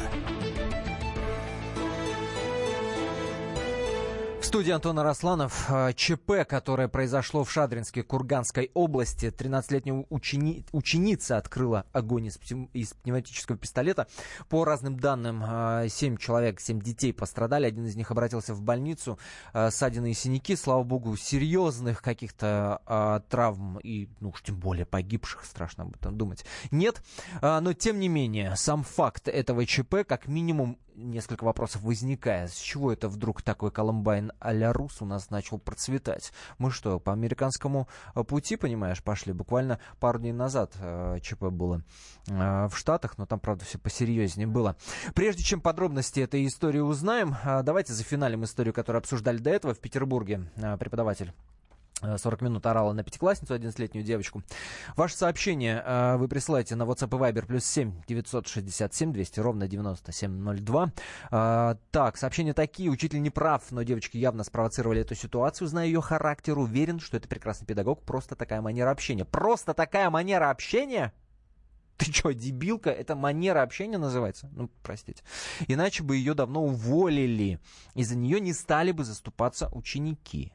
[4.47, 5.65] Студии Антон Арасланов.
[5.67, 9.25] А, ЧП, которое произошло в Шадринске Курганской области.
[9.25, 10.63] 13-летняя учени...
[10.71, 12.39] ученица открыла огонь из,
[12.71, 14.07] из пневматического пистолета.
[14.47, 15.43] По разным данным,
[15.89, 17.65] 7 а, человек, 7 детей пострадали.
[17.65, 19.19] Один из них обратился в больницу.
[19.51, 25.43] А, ссадины и синяки, слава богу, серьезных каких-то травм и, ну уж тем более погибших,
[25.43, 27.01] страшно об этом думать, нет.
[27.41, 32.51] Но, тем не менее, сам факт этого ЧП как минимум несколько вопросов возникает.
[32.51, 36.33] С чего это вдруг такой Колумбайн а-ля Рус у нас начал процветать?
[36.57, 39.33] Мы что, по американскому э, пути, понимаешь, пошли?
[39.33, 41.83] Буквально пару дней назад э, ЧП было
[42.27, 44.75] э, в Штатах, но там, правда, все посерьезнее было.
[45.13, 49.79] Прежде чем подробности этой истории узнаем, э, давайте зафиналим историю, которую обсуждали до этого в
[49.79, 50.49] Петербурге.
[50.57, 51.33] Э, преподаватель
[52.01, 54.43] 40 минут орала на пятиклассницу, 11-летнюю девочку.
[54.95, 60.91] Ваше сообщение э, вы присылаете на WhatsApp и Viber плюс 7 967 200 ровно 9702.
[61.31, 62.91] Э, так, сообщения такие.
[62.91, 65.67] Учитель не прав, но девочки явно спровоцировали эту ситуацию.
[65.67, 68.03] Зная ее характер, уверен, что это прекрасный педагог.
[68.03, 69.25] Просто такая манера общения.
[69.25, 71.13] Просто такая манера общения?
[71.97, 72.91] Ты что, дебилка?
[72.91, 74.49] Это манера общения называется?
[74.53, 75.23] Ну, простите.
[75.67, 77.60] Иначе бы ее давно уволили.
[77.95, 80.53] И за нее не стали бы заступаться ученики.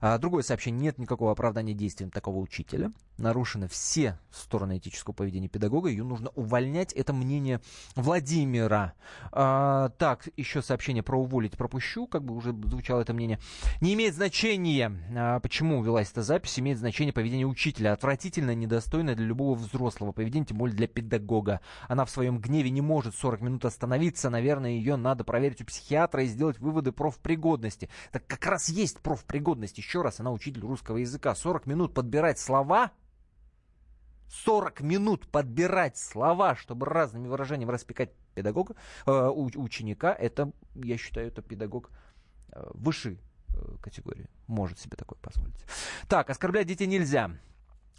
[0.00, 0.80] А, другое сообщение.
[0.80, 2.92] Нет никакого оправдания действиям такого учителя.
[3.18, 5.88] Нарушены все стороны этического поведения педагога.
[5.88, 6.92] Ее нужно увольнять.
[6.92, 7.60] Это мнение
[7.96, 8.94] Владимира.
[9.32, 12.06] А, так, еще сообщение про уволить пропущу.
[12.06, 13.40] Как бы уже звучало это мнение.
[13.80, 16.56] Не имеет значения, а, почему велась эта запись.
[16.60, 17.94] Имеет значение поведение учителя.
[17.94, 21.60] Отвратительно, недостойно для любого взрослого поведения, тем более для педагога.
[21.88, 24.30] Она в своем гневе не может 40 минут остановиться.
[24.30, 27.88] Наверное, ее надо проверить у психиатра и сделать выводы профпригодности.
[28.12, 29.78] Так как раз есть профпригодность.
[29.78, 31.34] Еще раз, она учитель русского языка.
[31.34, 32.92] 40 минут подбирать слова
[34.44, 38.74] 40 минут подбирать слова, чтобы разными выражениями распекать педагога,
[39.06, 41.90] э, ученика, это, я считаю, это педагог
[42.52, 44.26] э, высшей э, категории.
[44.46, 45.64] Может себе такое позволить.
[46.08, 47.30] Так, оскорблять детей нельзя.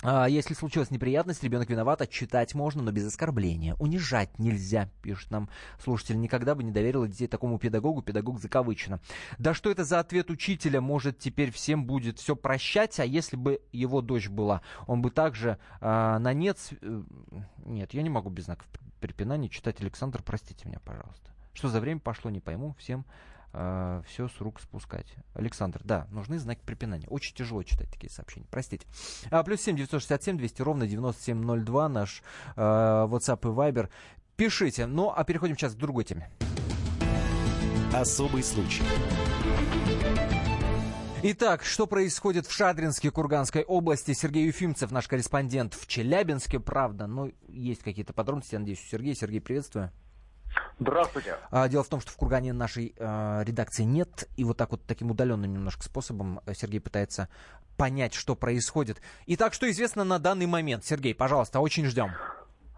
[0.07, 3.73] А, если случилась неприятность, ребенок виноват, отчитать можно, но без оскорбления.
[3.79, 6.19] Унижать нельзя, пишет нам слушатель.
[6.19, 8.99] Никогда бы не доверила детей такому педагогу, педагог закавычено.
[9.39, 10.79] Да что это за ответ учителя?
[10.79, 15.57] Может, теперь всем будет все прощать, а если бы его дочь была, он бы также
[15.81, 16.59] а, на нет...
[16.81, 17.01] Э,
[17.65, 18.67] нет, я не могу без знаков
[18.99, 19.81] препинания читать.
[19.81, 21.31] Александр, простите меня, пожалуйста.
[21.53, 22.75] Что за время пошло, не пойму.
[22.77, 23.05] Всем
[23.55, 25.15] э, все с рук спускать.
[25.33, 27.07] Александр, да, нужны знаки препинания.
[27.07, 28.85] Очень тяжело читать такие сообщения, простите.
[29.31, 32.21] А, плюс 7 967 200 ровно 9702 наш
[32.55, 33.89] э, WhatsApp и Viber.
[34.35, 34.85] Пишите.
[34.85, 36.29] Ну, а переходим сейчас к другой теме.
[37.93, 38.83] Особый случай.
[41.27, 44.13] Итак, что происходит в Шадринске Курганской области?
[44.13, 47.07] Сергей Юфимцев, наш корреспондент в Челябинске, правда.
[47.07, 49.15] Ну, есть какие-то подробности, я надеюсь, у Сергея.
[49.15, 49.91] Сергей, приветствую.
[50.79, 51.37] Здравствуйте.
[51.51, 54.81] А, дело в том, что в Кургане нашей э, редакции нет, и вот так вот
[54.85, 57.29] таким удаленным немножко способом э, Сергей пытается
[57.77, 59.01] понять, что происходит.
[59.27, 60.83] Итак, что известно на данный момент?
[60.83, 62.11] Сергей, пожалуйста, очень ждем.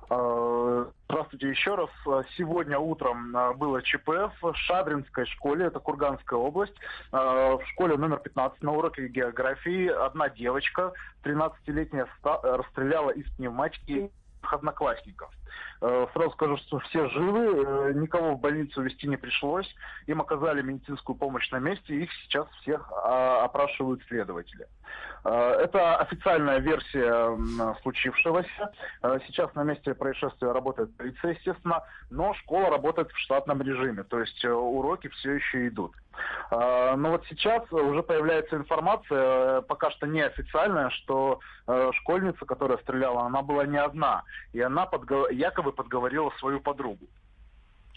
[0.09, 1.89] А, здравствуйте еще раз.
[2.37, 4.09] Сегодня утром а, было ЧП
[4.41, 6.75] в Шадринской школе, это Курганская область.
[7.11, 14.11] В школе номер 15 на уроке географии одна девочка, 13-летняя, расстреляла из пневматики
[14.41, 15.31] одноклассников.
[15.79, 19.67] Э, сразу скажу, что все живы, э, никого в больницу вести не пришлось.
[20.07, 24.67] Им оказали медицинскую помощь на месте, их сейчас всех а, опрашивают следователи.
[25.23, 27.37] Э, это официальная версия
[27.81, 28.71] случившегося.
[29.27, 34.43] Сейчас на месте происшествия работает полиция, естественно, но школа работает в штатном режиме, то есть
[34.45, 35.93] уроки все еще идут.
[36.49, 41.39] Но вот сейчас уже появляется информация, пока что неофициальная, что
[41.91, 45.29] школьница, которая стреляла, она была не одна, и она подго...
[45.29, 47.07] якобы якобы подговорила свою подругу.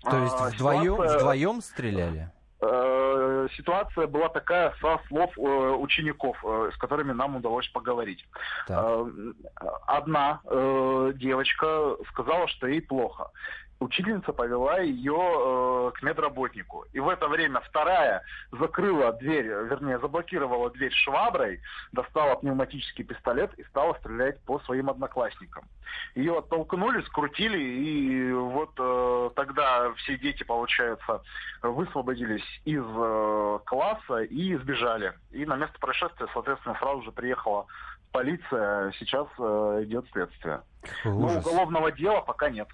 [0.02, 1.18] То есть а, вдвоем, ситуация...
[1.18, 2.30] вдвоем стреляли?
[2.62, 8.26] Э, ситуация была такая со слов э, учеников, э, с которыми нам удалось поговорить.
[8.66, 9.06] Так.
[9.86, 10.40] Одна
[11.14, 13.30] девочка сказала, что ей плохо
[13.80, 16.84] учительница повела ее э, к медработнику.
[16.92, 21.60] И в это время вторая закрыла дверь, вернее, заблокировала дверь шваброй,
[21.92, 25.64] достала пневматический пистолет и стала стрелять по своим одноклассникам.
[26.14, 31.22] Ее оттолкнули, скрутили, и вот э, тогда все дети, получается,
[31.62, 35.14] высвободились из э, класса и сбежали.
[35.30, 37.66] И на место происшествия, соответственно, сразу же приехала
[38.12, 40.62] полиция, сейчас э, идет следствие.
[41.04, 42.66] Но уголовного дела пока нет.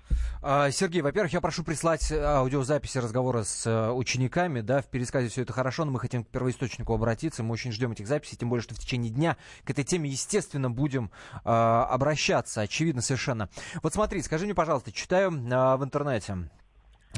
[0.42, 4.60] А, Сергей, во-первых, я прошу прислать аудиозаписи разговора с э, учениками.
[4.60, 7.42] Да, в пересказе все это хорошо, но мы хотим к первоисточнику обратиться.
[7.42, 10.70] Мы очень ждем этих записей, тем более, что в течение дня к этой теме, естественно,
[10.70, 11.10] будем
[11.44, 12.60] э, обращаться.
[12.60, 13.48] Очевидно совершенно.
[13.82, 16.48] Вот смотри, скажи мне, пожалуйста, читаю э, в интернете,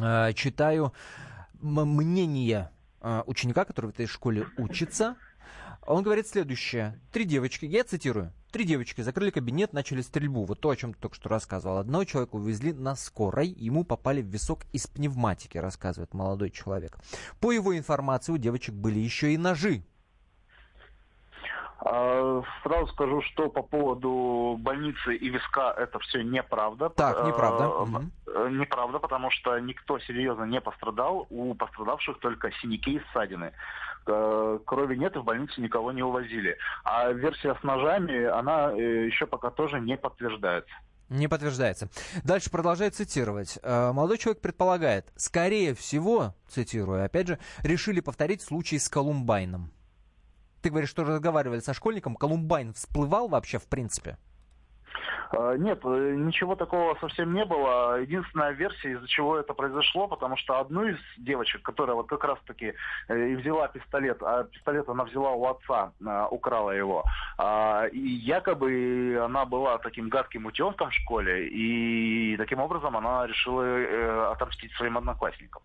[0.01, 0.95] э, читаю
[1.61, 5.17] мнение э, ученика, который в этой школе учится.
[5.89, 7.01] Он говорит следующее.
[7.13, 8.31] Три девочки, я цитирую.
[8.53, 10.45] Три девочки закрыли кабинет, начали стрельбу.
[10.45, 11.79] Вот то, о чем ты только что рассказывал.
[11.79, 16.99] Одного человека увезли на скорой, ему попали в висок из пневматики, рассказывает молодой человек.
[17.41, 19.83] По его информации, у девочек были еще и ножи.
[21.81, 26.91] А, сразу скажу, что по поводу больницы и виска это все неправда.
[26.91, 27.71] Так, неправда.
[28.27, 31.27] Э, неправда, потому что никто серьезно не пострадал.
[31.31, 33.53] У пострадавших только синяки и ссадины.
[34.65, 36.57] Крови нет, и в больницу никого не увозили.
[36.85, 40.75] А версия с ножами, она э, еще пока тоже не подтверждается.
[41.09, 41.89] Не подтверждается.
[42.23, 43.59] Дальше продолжает цитировать.
[43.63, 49.73] Э, молодой человек предполагает, скорее всего, цитирую, опять же, решили повторить случай с Колумбайном.
[50.61, 52.17] Ты говоришь, что разговаривали со школьником.
[52.17, 54.19] Колумбайн всплывал вообще в принципе?
[55.31, 58.01] А, нет, э, ничего такого совсем не было.
[58.01, 62.75] Единственная версия, из-за чего это произошло, потому что одну из девочек, которая вот как раз-таки
[63.09, 65.93] э, и взяла пистолет, а пистолет она взяла у отца,
[66.31, 67.05] украла его,
[67.37, 73.63] а, и якобы она была таким гадким утенком в школе, и таким образом она решила
[73.63, 75.63] э, отомстить своим одноклассникам.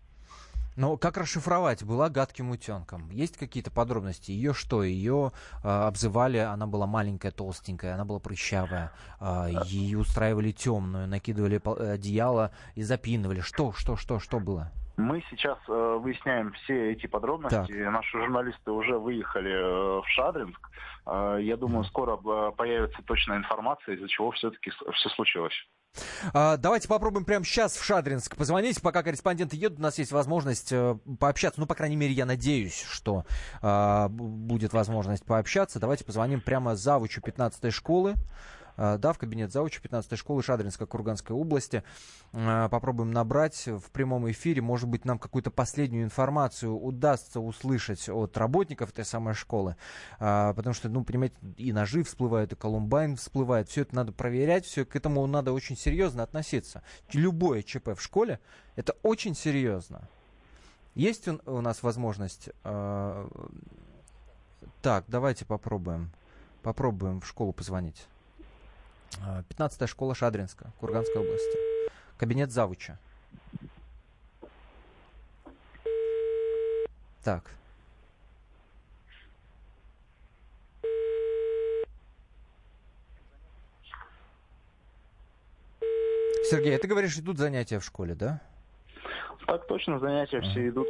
[0.76, 1.84] Но как расшифровать?
[1.84, 3.10] Была гадким утенком.
[3.10, 4.32] Есть какие-то подробности?
[4.32, 4.82] Ее что?
[4.82, 5.32] Ее
[5.62, 8.92] э, обзывали, она была маленькая, толстенькая, она была прыщавая.
[9.20, 11.60] Э, ее устраивали темную, накидывали
[11.92, 13.40] одеяло и запинывали.
[13.40, 14.72] Что, что, что, что было?
[14.96, 17.56] Мы сейчас э, выясняем все эти подробности.
[17.56, 17.92] Так.
[17.92, 20.70] Наши журналисты уже выехали э, в Шадринск.
[21.06, 25.54] Э, я думаю, скоро э, появится точная информация, из-за чего все-таки все случилось.
[26.32, 28.80] А, давайте попробуем прямо сейчас в Шадринск позвонить.
[28.80, 31.60] Пока корреспонденты едут, у нас есть возможность э, пообщаться.
[31.60, 33.24] Ну, по крайней мере, я надеюсь, что
[33.62, 35.78] э, будет возможность пообщаться.
[35.78, 38.14] Давайте позвоним прямо завучу 15-й школы.
[38.76, 41.84] А, да, в кабинет заучи 15-й школы Шадринской Курганской области.
[42.32, 44.62] А, попробуем набрать в прямом эфире.
[44.62, 49.76] Может быть, нам какую-то последнюю информацию удастся услышать от работников этой самой школы.
[50.18, 53.68] А, потому что, ну, понимаете, и ножи всплывают, и Колумбайн всплывает.
[53.68, 56.82] Все это надо проверять, все к этому надо очень серьезно относиться.
[57.12, 58.40] Любое ЧП в школе–
[58.76, 60.08] это очень серьезно.
[60.94, 62.50] Есть у нас возможность...
[64.82, 66.12] Так, давайте попробуем.
[66.62, 68.06] Попробуем в школу позвонить.
[69.20, 71.58] 15-я школа Шадринска, Курганской области.
[72.16, 72.98] Кабинет завуча.
[77.22, 77.50] Так.
[86.50, 88.40] Сергей, а ты говоришь, идут занятия в школе, да?
[89.46, 90.86] Так точно, занятия все идут.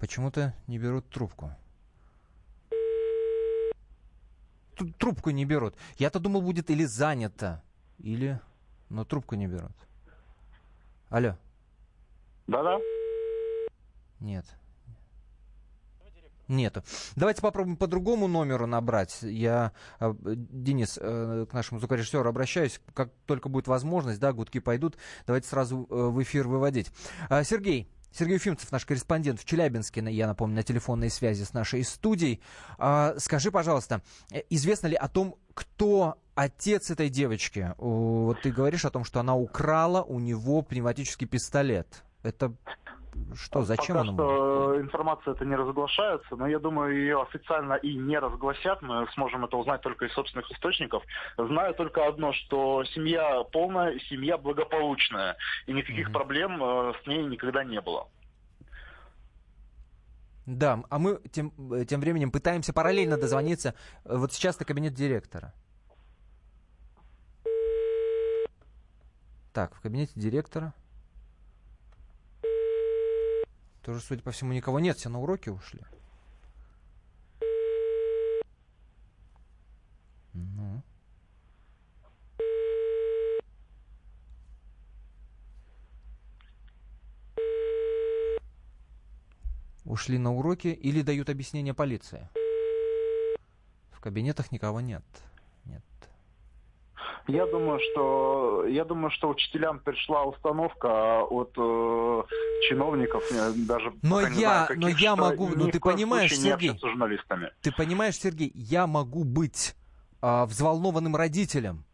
[0.00, 1.52] Почему-то не берут трубку.
[4.98, 5.74] Трубку не берут.
[5.96, 7.62] Я-то думал, будет или занято,
[7.98, 8.40] или...
[8.88, 9.72] Но трубку не берут.
[11.10, 11.36] Алло.
[12.46, 12.78] Да-да.
[14.20, 14.46] Нет.
[16.48, 16.82] Нету.
[17.14, 19.18] Давайте попробуем по другому номеру набрать.
[19.20, 22.80] Я, э, Денис, э, к нашему звукорежиссеру обращаюсь.
[22.94, 26.90] Как только будет возможность, да, гудки пойдут, давайте сразу э, в эфир выводить.
[27.28, 32.40] Сергей, Сергей Уфимцев, наш корреспондент в Челябинске, я напомню, на телефонной связи с нашей студией.
[32.78, 37.74] А, Скажи, пожалуйста, э, известно ли о том, кто отец этой девочки?
[37.78, 42.04] Вот ты говоришь о том, что она украла у него пневматический пистолет.
[42.22, 42.54] Это
[43.34, 47.94] что, зачем Пока он что информация это не разглашается, но я думаю, ее официально и
[47.94, 48.82] не разгласят.
[48.82, 51.02] Мы сможем это узнать только из собственных источников.
[51.36, 57.64] Знаю только одно, что семья полная, семья благополучная, и никаких проблем э, с ней никогда
[57.64, 58.08] не было.
[60.46, 64.94] Да, а мы тем, э, тем временем пытаемся параллельно дозвониться э, вот сейчас на кабинет
[64.94, 65.52] директора.
[69.52, 70.72] Так, в кабинете директора.
[73.82, 75.80] Тоже, судя по всему, никого нет, все на уроки ушли.
[80.34, 80.82] Ну.
[89.84, 92.28] Ушли на уроки или дают объяснение полиции?
[93.90, 95.02] В кабинетах никого нет.
[95.64, 95.82] Нет.
[97.28, 102.22] Я думаю, что я думаю, что учителям пришла установка от э,
[102.68, 106.34] чиновников, э, даже Но пока не я, знаю, каких, но я могу, ну ты понимаешь,
[106.34, 107.52] Сергей, общаться с журналистами.
[107.60, 109.76] ты понимаешь, Сергей, я могу быть
[110.22, 111.84] а, взволнованным родителем,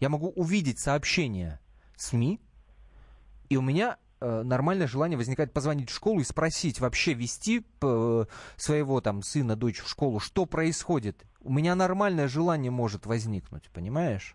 [0.00, 1.60] я могу увидеть сообщение
[1.96, 2.40] СМИ,
[3.48, 8.24] и у меня э, нормальное желание возникает позвонить в школу и спросить, вообще вести э,
[8.56, 11.24] своего там сына, дочь в школу, что происходит.
[11.40, 14.34] У меня нормальное желание может возникнуть, понимаешь?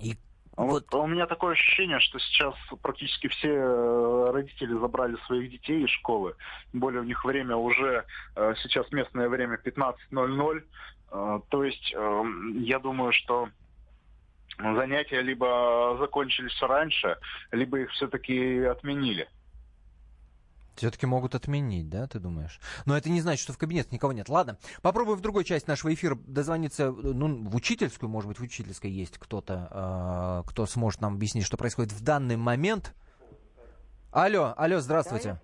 [0.00, 0.16] И
[0.56, 5.84] А Вот у меня такое ощущение, что сейчас практически все э, родители забрали своих детей
[5.84, 6.34] из школы.
[6.72, 8.04] Тем более у них время уже
[8.36, 10.62] э, сейчас местное время 15.00.
[11.12, 13.48] Э, То есть я думаю, что
[14.58, 17.16] занятия либо закончились раньше,
[17.52, 19.28] либо их все-таки отменили.
[20.76, 22.60] Все-таки могут отменить, да, ты думаешь?
[22.86, 24.28] Но это не значит, что в кабинете никого нет.
[24.28, 28.90] Ладно, попробуем в другой части нашего эфира дозвониться, ну, в учительскую, может быть, в учительской
[28.90, 32.94] есть кто-то, э, кто сможет нам объяснить, что происходит в данный момент.
[34.12, 35.40] Алло, алло, здравствуйте.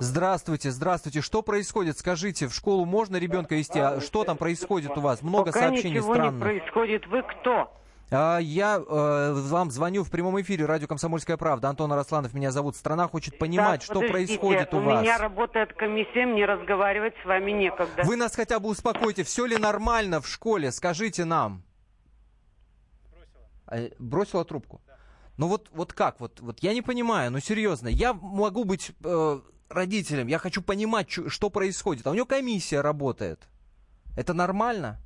[0.00, 1.20] Здравствуйте, здравствуйте.
[1.20, 1.96] Что происходит?
[1.96, 3.78] Скажите, в школу можно ребенка вести?
[3.78, 5.22] А что там происходит у вас?
[5.22, 6.34] Много Пока сообщений ничего странных.
[6.34, 7.06] не происходит.
[7.06, 7.79] Вы кто?
[8.12, 11.68] А, Я э, вам звоню в прямом эфире радио «Комсомольская правда».
[11.68, 12.74] Антон Арасланов меня зовут.
[12.76, 15.02] Страна хочет понимать, Так, что происходит у, у вас.
[15.02, 18.02] меня работает комиссия, мне разговаривать с вами некогда.
[18.04, 19.22] Вы нас хотя бы успокойте.
[19.22, 20.72] Все ли нормально в школе?
[20.72, 21.62] Скажите нам.
[23.68, 23.90] Бросила.
[23.98, 24.80] Бросила трубку?
[25.36, 26.20] Ну вот, вот как?
[26.20, 27.88] Вот, вот я не понимаю, ну серьезно.
[27.88, 32.06] Я могу быть э, родителем, я хочу понимать, что происходит.
[32.06, 33.48] А у него комиссия работает.
[34.16, 34.98] Это нормально?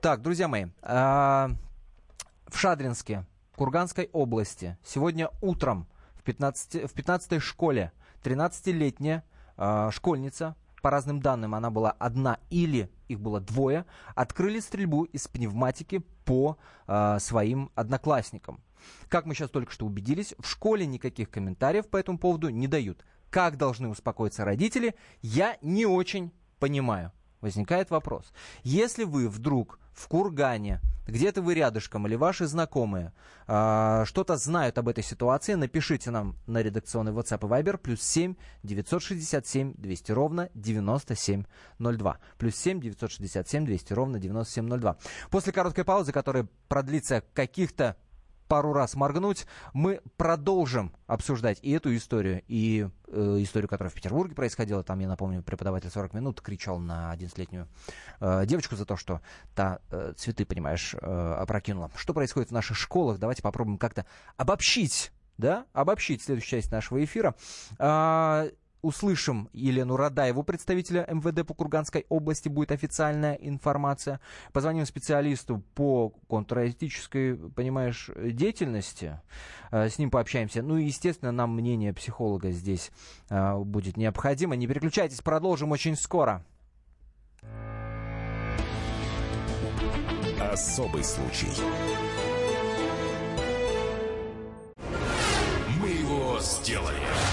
[0.00, 1.50] Так, друзья мои, а,
[2.46, 3.24] в Шадринске,
[3.56, 9.24] Курганской области, сегодня утром в 15, в 15 школе 13-летняя
[9.56, 15.28] а, школьница, по разным данным она была одна или их было двое, открыли стрельбу из
[15.28, 18.60] пневматики по а, своим одноклассникам.
[19.08, 23.04] Как мы сейчас только что убедились, в школе никаких комментариев по этому поводу не дают.
[23.30, 27.12] Как должны успокоиться родители, я не очень понимаю.
[27.44, 28.32] Возникает вопрос.
[28.62, 33.12] Если вы вдруг в Кургане, где-то вы рядышком или ваши знакомые
[33.46, 38.36] а, что-то знают об этой ситуации, напишите нам на редакционный WhatsApp и Viber плюс 7
[38.62, 42.18] 967 200 ровно 9702.
[42.38, 44.96] Плюс 7 967 200 ровно 9702.
[45.28, 47.98] После короткой паузы, которая продлится каких-то
[48.48, 54.34] пару раз моргнуть, мы продолжим обсуждать и эту историю, и э, историю, которая в Петербурге
[54.34, 54.82] происходила.
[54.82, 57.68] Там, я напомню, преподаватель 40 минут кричал на 11-летнюю
[58.20, 59.20] э, девочку за то, что
[59.54, 61.90] та э, цветы, понимаешь, э, опрокинула.
[61.96, 63.18] Что происходит в наших школах?
[63.18, 67.34] Давайте попробуем как-то обобщить, да, обобщить следующую часть нашего эфира.
[67.78, 68.46] А,
[68.84, 74.20] услышим Елену Радаеву, представителя МВД по Курганской области, будет официальная информация.
[74.52, 79.20] Позвоним специалисту по контртеррористической, понимаешь, деятельности.
[79.70, 80.62] Э, С ним пообщаемся.
[80.62, 82.90] Ну и, естественно, нам мнение психолога здесь
[83.30, 84.54] э, будет необходимо.
[84.54, 86.44] Не переключайтесь, продолжим очень скоро.
[90.40, 91.48] Особый случай.
[95.80, 97.23] Мы его сделали.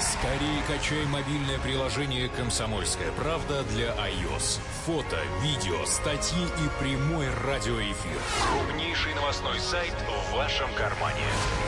[0.00, 4.58] Скорее качай мобильное приложение «Комсомольская правда» для iOS.
[4.86, 8.18] Фото, видео, статьи и прямой радиоэфир.
[8.50, 11.20] Крупнейший новостной сайт в вашем кармане.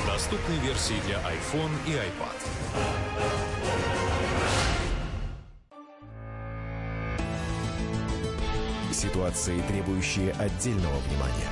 [0.07, 2.39] Доступны версии для iPhone и iPad.
[8.93, 11.51] Ситуации, требующие отдельного внимания.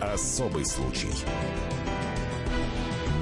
[0.00, 1.12] Особый случай.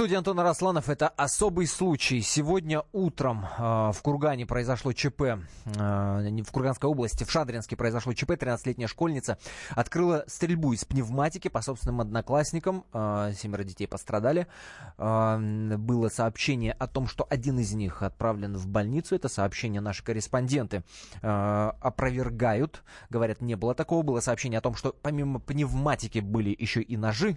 [0.00, 0.88] Студии Антон Арасланов.
[0.88, 2.22] Это особый случай.
[2.22, 5.20] Сегодня утром э, в Кургане произошло ЧП.
[5.20, 8.30] Э, в Курганской области, в Шадринске произошло ЧП.
[8.30, 9.36] 13-летняя школьница
[9.68, 12.86] открыла стрельбу из пневматики по собственным одноклассникам.
[12.94, 14.46] Э, семеро детей пострадали.
[14.96, 15.36] Э,
[15.76, 19.14] было сообщение о том, что один из них отправлен в больницу.
[19.14, 20.82] Это сообщение наши корреспонденты
[21.20, 22.84] э, опровергают.
[23.10, 24.02] Говорят, не было такого.
[24.02, 27.36] Было сообщение о том, что помимо пневматики были еще и ножи.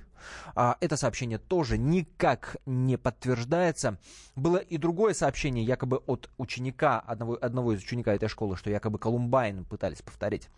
[0.55, 3.97] Э, это сообщение тоже никак не подтверждается.
[4.35, 8.99] Было и другое сообщение, якобы от ученика, одного, одного из ученика этой школы, что якобы
[8.99, 10.49] Колумбайн пытались повторить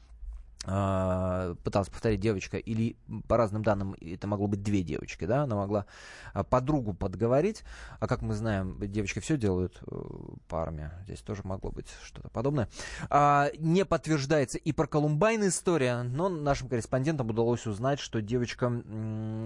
[0.66, 2.98] пыталась повторить девочка, или
[3.28, 5.86] по разным данным это могло быть две девочки, да, она могла
[6.50, 7.64] подругу подговорить,
[8.00, 9.96] а как мы знаем, девочки все делают э,
[10.48, 12.68] парами, здесь тоже могло быть что-то подобное.
[13.10, 18.72] А, не подтверждается и про Колумбайн история, но нашим корреспондентам удалось узнать, что девочка,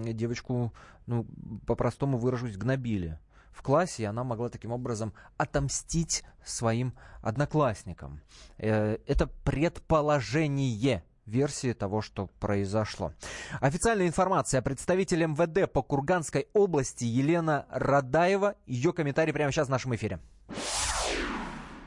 [0.06, 0.72] девочку,
[1.06, 1.26] ну,
[1.66, 3.18] по-простому выражусь, гнобили
[3.52, 8.20] в классе, и она могла таким образом отомстить своим одноклассникам.
[8.58, 13.12] Э, это предположение версии того, что произошло.
[13.60, 14.62] Официальная информация.
[14.62, 18.56] Представитель МВД по Курганской области Елена Радаева.
[18.66, 20.18] Ее комментарий прямо сейчас в нашем эфире.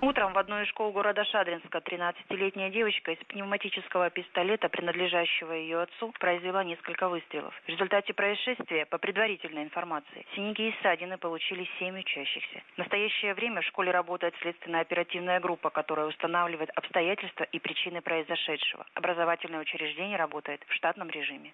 [0.03, 6.11] Утром в одной из школ города Шадринска 13-летняя девочка из пневматического пистолета, принадлежащего ее отцу,
[6.19, 7.53] произвела несколько выстрелов.
[7.65, 12.61] В результате происшествия, по предварительной информации, синяки и ссадины получили 7 учащихся.
[12.75, 18.85] В настоящее время в школе работает следственная оперативная группа, которая устанавливает обстоятельства и причины произошедшего.
[18.95, 21.53] Образовательное учреждение работает в штатном режиме.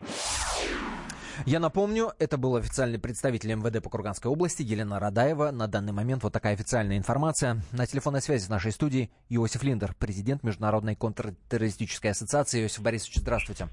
[1.45, 5.51] Я напомню, это был официальный представитель МВД по Курганской области Елена Радаева.
[5.51, 7.61] На данный момент вот такая официальная информация.
[7.71, 12.63] На телефонной связи с нашей студией Иосиф Линдер, президент Международной контртеррористической ассоциации.
[12.63, 13.67] Иосиф Борисович, здравствуйте.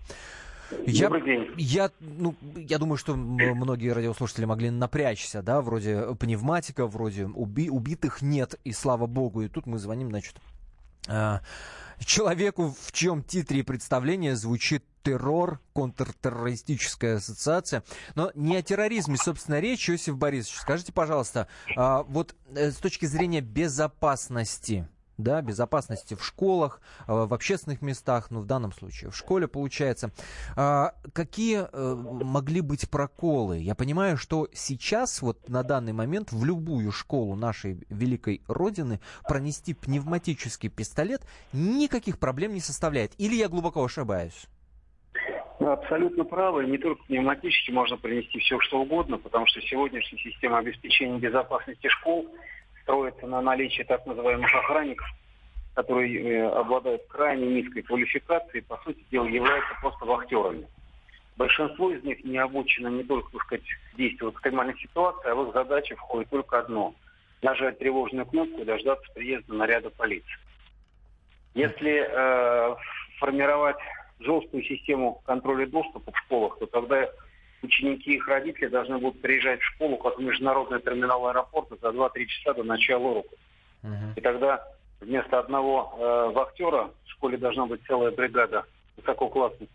[0.86, 1.10] Я.
[1.56, 8.20] Я, ну, я думаю, что многие радиослушатели могли напрячься, да, вроде пневматика, вроде уби, убитых
[8.20, 9.42] нет, и слава богу.
[9.42, 10.36] И тут мы звоним, значит,
[11.08, 11.38] э,
[12.04, 17.84] человеку, в чьем титре представления звучит террор, контртеррористическая ассоциация.
[18.16, 20.58] Но не о терроризме, собственно, речь, Иосиф Борисович.
[20.58, 24.88] Скажите, пожалуйста, а, вот э, с точки зрения безопасности,
[25.18, 30.10] да, безопасности в школах, в общественных местах, ну, в данном случае в школе, получается.
[30.56, 33.58] А, какие э, могли быть проколы?
[33.58, 39.74] Я понимаю, что сейчас, вот на данный момент, в любую школу нашей великой Родины пронести
[39.74, 43.12] пневматический пистолет никаких проблем не составляет.
[43.18, 44.46] Или я глубоко ошибаюсь?
[45.58, 46.66] Абсолютно правы.
[46.66, 52.28] Не только пневматически можно принести все, что угодно, потому что сегодняшняя система обеспечения безопасности школ
[52.86, 55.06] строится на наличии так называемых охранников,
[55.74, 60.68] которые э, обладают крайне низкой квалификацией, по сути дела являются просто вахтерами.
[61.36, 63.64] Большинство из них не обучено не только, так сказать,
[63.96, 66.94] действию в экстремальной ситуации, а в их задачи входит только одно–
[67.42, 70.38] нажать тревожную кнопку и дождаться приезда наряда полиции.
[71.54, 72.76] Если э,
[73.18, 73.76] формировать
[74.20, 77.08] жесткую систему контроля доступа в школах, то тогда
[77.66, 81.88] ученики и их родители должны будут приезжать в школу как в международный терминал аэропорта за
[81.88, 83.34] 2-3 часа до начала урока.
[83.82, 84.14] Uh-huh.
[84.16, 84.66] И тогда
[85.00, 88.64] вместо одного э, вахтера в школе должна быть целая бригада
[88.96, 89.68] высококлассных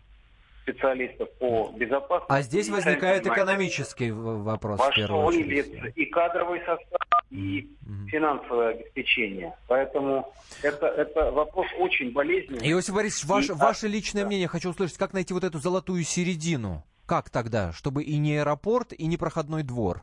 [0.62, 2.32] специалистов по безопасности.
[2.32, 4.78] А здесь возникает экономический вопрос.
[4.78, 8.06] Во что выльется и кадровый состав, и mm-hmm.
[8.08, 9.54] финансовое обеспечение.
[9.66, 10.32] Поэтому
[10.62, 12.70] это, это вопрос очень болезненный.
[12.70, 14.28] Иосиф Борисович, ваш, и, ваше личное да.
[14.28, 16.84] мнение, хочу услышать, как найти вот эту золотую середину?
[17.06, 20.02] Как тогда, чтобы и не аэропорт, и не проходной двор?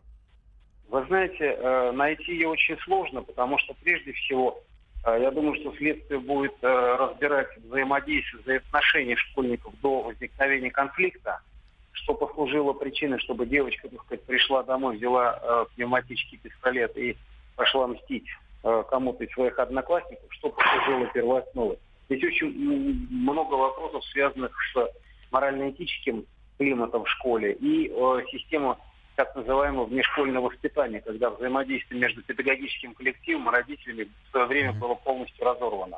[0.90, 4.64] Вы знаете, э, найти ее очень сложно, потому что прежде всего
[5.06, 11.42] я думаю, что следствие будет э, разбирать взаимодействие, взаимоотношения школьников до возникновения конфликта,
[11.94, 17.16] что послужило причиной, чтобы девочка, так сказать, пришла домой, взяла э, пневматический пистолет и
[17.56, 18.26] пошла мстить
[18.64, 21.80] э, кому-то из своих одноклассников, что послужило первоосновой.
[22.10, 24.90] Здесь очень много вопросов, связанных с
[25.32, 26.26] морально-этическим
[26.60, 28.76] климатом в школе и э, системой
[29.20, 34.96] так называемого внешкольного воспитания, когда взаимодействие между педагогическим коллективом и родителями в свое время было
[34.96, 35.98] полностью разорвано.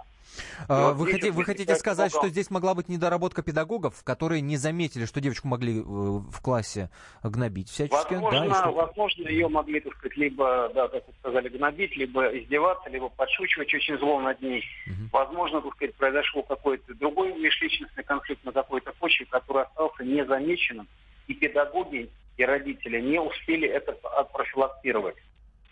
[0.68, 3.44] А, вот Вы, здесь хоти- вот вы хотите сказать, угол- что здесь могла быть недоработка
[3.44, 6.90] педагогов, которые не заметили, что девочку могли э, в классе
[7.22, 8.14] гнобить всячески?
[8.16, 12.26] Возможно, да, что- возможно, ее могли, так сказать, либо, да, как вы сказали, гнобить, либо
[12.40, 14.64] издеваться, либо подшучивать очень зло над ней.
[15.12, 20.88] Возможно, так сказать, произошел какой-то другой межличностный конфликт на какой-то почве, который остался незамеченным,
[21.28, 22.10] и педагоги
[22.42, 25.16] и родители не успели это п- профилактировать.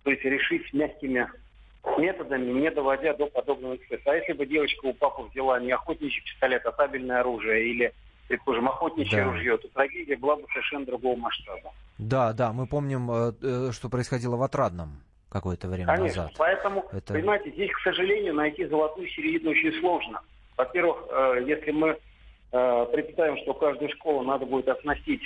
[0.03, 1.27] То есть решить мягкими
[1.97, 4.11] методами, не доводя до подобного эксцесса.
[4.11, 7.93] А если бы девочка у папы взяла не охотничий пистолет, а табельное оружие или,
[8.27, 9.31] предположим, охотничье Да.
[9.31, 11.71] ружье, то трагедия была бы совершенно другого масштаба.
[11.97, 16.23] Да, да, мы помним, э, э, что происходило в Отрадном какое-то время Конечно.
[16.23, 16.35] назад.
[16.37, 20.21] Поэтому, Это- понимаете, здесь, к сожалению, найти золотую середину очень сложно.
[20.57, 21.97] Во-первых, э, если мы
[22.51, 25.21] представим, что каждую школу надо будет оснастить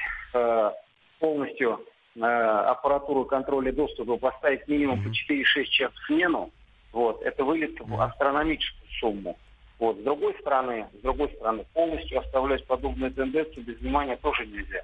[1.24, 1.80] полностью
[2.18, 6.52] э, аппаратуру контроля доступа, поставить минимум по 4-6 часов в смену,
[6.92, 9.38] вот, это выльется в астрономическую сумму.
[9.80, 9.98] Вот.
[9.98, 14.84] С другой стороны, с другой стороны, полностью оставлять подобные тенденции без внимания тоже нельзя.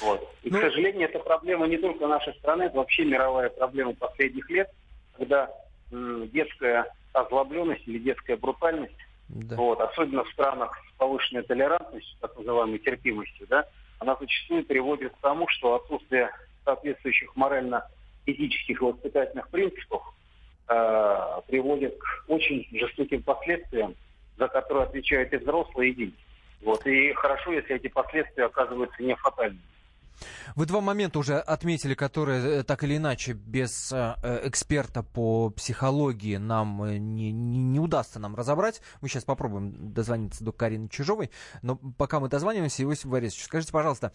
[0.00, 0.20] Вот.
[0.44, 4.48] И, Ну- к сожалению, это проблема не только нашей страны, это вообще мировая проблема последних
[4.48, 4.70] лет,
[5.18, 5.50] когда
[5.92, 8.94] м, детская озлобленность или детская брутальность,
[9.56, 13.64] вот, особенно в странах с повышенной толерантностью, так называемой терпимостью, да,
[13.98, 16.30] она зачастую приводит к тому, что отсутствие
[16.64, 20.02] соответствующих морально-этических и воспитательных принципов
[20.68, 23.94] э, приводит к очень жестоким последствиям,
[24.36, 26.16] за которые отвечают и взрослые, и дети.
[26.62, 26.86] Вот.
[26.86, 29.60] И хорошо, если эти последствия оказываются не фатальными.
[30.54, 35.50] Вы два момента уже отметили, которые э, так или иначе без э, э, эксперта по
[35.50, 38.80] психологии нам не, не- не удастся нам разобрать.
[39.00, 41.30] Мы сейчас попробуем дозвониться до Карины Чижовой.
[41.62, 44.12] Но пока мы дозваниваемся, Иосиф Борисович, скажите, пожалуйста,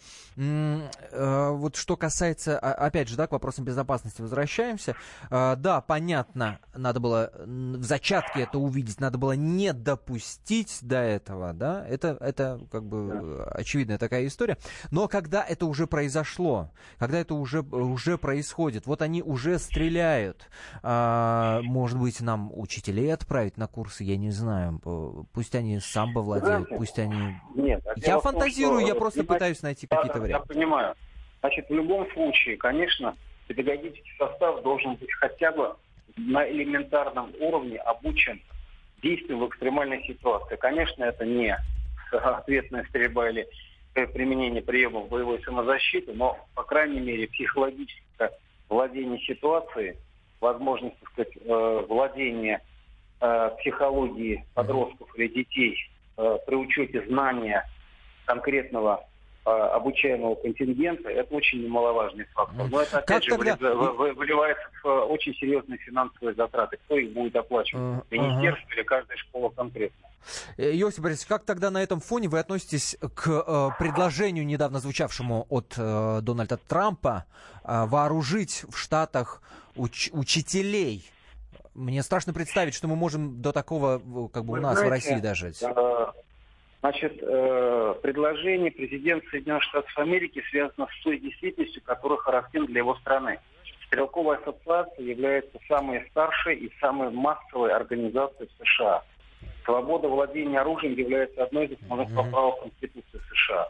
[1.12, 4.96] вот что касается, а- опять же, да, к вопросам безопасности возвращаемся.
[5.30, 11.52] Э, да, понятно, надо было в зачатке это увидеть, надо было не допустить до этого,
[11.52, 14.58] да, это, это как бы очевидная такая история.
[14.90, 20.48] Но когда это уже произошло, когда это уже, уже происходит, вот они уже стреляют,
[20.82, 24.80] а, может быть, нам учителей отправить на курсы, я не знаю,
[25.34, 27.34] пусть они самбо владеют, пусть они...
[27.54, 30.46] Нет, Я в том, фантазирую, что, я просто пытаюсь найти да, какие-то да, варианты.
[30.48, 30.94] Я понимаю.
[31.40, 33.14] Значит, в любом случае, конечно,
[33.46, 35.76] педагогический состав должен быть хотя бы
[36.16, 38.40] на элементарном уровне обучен
[39.02, 40.56] действию в экстремальной ситуации.
[40.56, 41.54] Конечно, это не
[42.12, 43.46] ответная стрельба или
[43.94, 48.30] применение приемов боевой самозащиты, но, по крайней мере, психологическое
[48.68, 49.96] владение ситуацией,
[50.40, 52.62] возможность, так сказать, э, владения
[53.20, 55.76] э, психологией подростков или детей
[56.16, 57.64] э, при учете знания
[58.24, 59.11] конкретного э,
[59.50, 62.68] обучаемого контингента, это очень немаловажный фактор.
[62.68, 66.78] Но это, Как опять же, тогда- выливается в э, очень серьезные финансовые затраты.
[66.84, 68.04] Кто их будет оплачивать?
[68.10, 70.08] Э, Министерство или каждая школа конкретно?
[70.56, 75.46] Э, Иосиф Борисович, как тогда на этом фоне вы относитесь к э, предложению, недавно звучавшему
[75.48, 77.24] от э, Дональда Трампа,
[77.64, 79.42] э, вооружить в Штатах
[79.74, 81.04] уч- учителей?
[81.74, 84.78] Мне страшно представить, что мы можем до такого, э, как бы у Вы нас в
[84.78, 85.62] знаете, России дожить.
[85.62, 86.06] э,
[86.82, 92.96] Значит, э, предложение президента Соединенных Штатов Америки связано с той действительностью, которая характерна для его
[92.96, 93.38] страны.
[93.86, 99.04] Стрелковая ассоциация является самой старшей и самой массовой организацией в США.
[99.64, 103.68] Свобода владения оружием является одной из основных поправок Конституции США.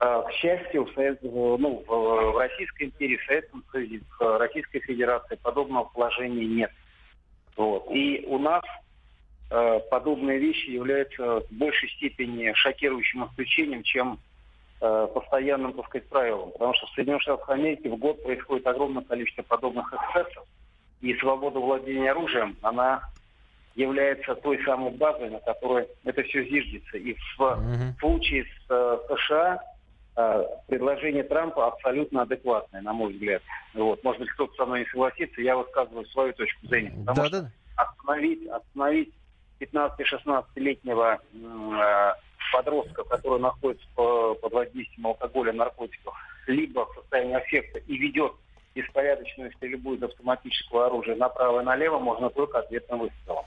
[0.00, 5.34] Э, К счастью, в, Совет- ну, в Российской империи, в Советском Союзе, в Российской Федерации
[5.42, 6.72] подобного положения нет.
[7.54, 7.86] Вот.
[7.90, 8.64] И у нас
[9.90, 14.18] подобные вещи являются в большей степени шокирующим исключением, чем
[14.80, 16.52] э, постоянным, так сказать, правилом.
[16.52, 20.44] Потому что в Соединенных Штатах Америки в год происходит огромное количество подобных эксцессов,
[21.00, 23.02] и свобода владения оружием, она
[23.74, 26.98] является той самой базой, на которой это все зиждется.
[26.98, 29.60] И в случае с э, США
[30.16, 33.42] э, предложение Трампа абсолютно адекватное, на мой взгляд.
[33.74, 34.02] Вот.
[34.04, 36.90] Может быть, кто-то со мной не согласится, я высказываю свою точку зрения.
[36.90, 37.50] Потому Да, что да.
[37.76, 39.14] остановить, остановить
[39.60, 42.14] 15-16-летнего м, э,
[42.52, 46.14] подростка, который находится по- под воздействием алкоголя, наркотиков,
[46.46, 48.32] либо в состоянии аффекта и ведет
[48.74, 53.44] беспорядочную стрельбу из автоматического оружия направо и налево, можно только ответным выстрелом.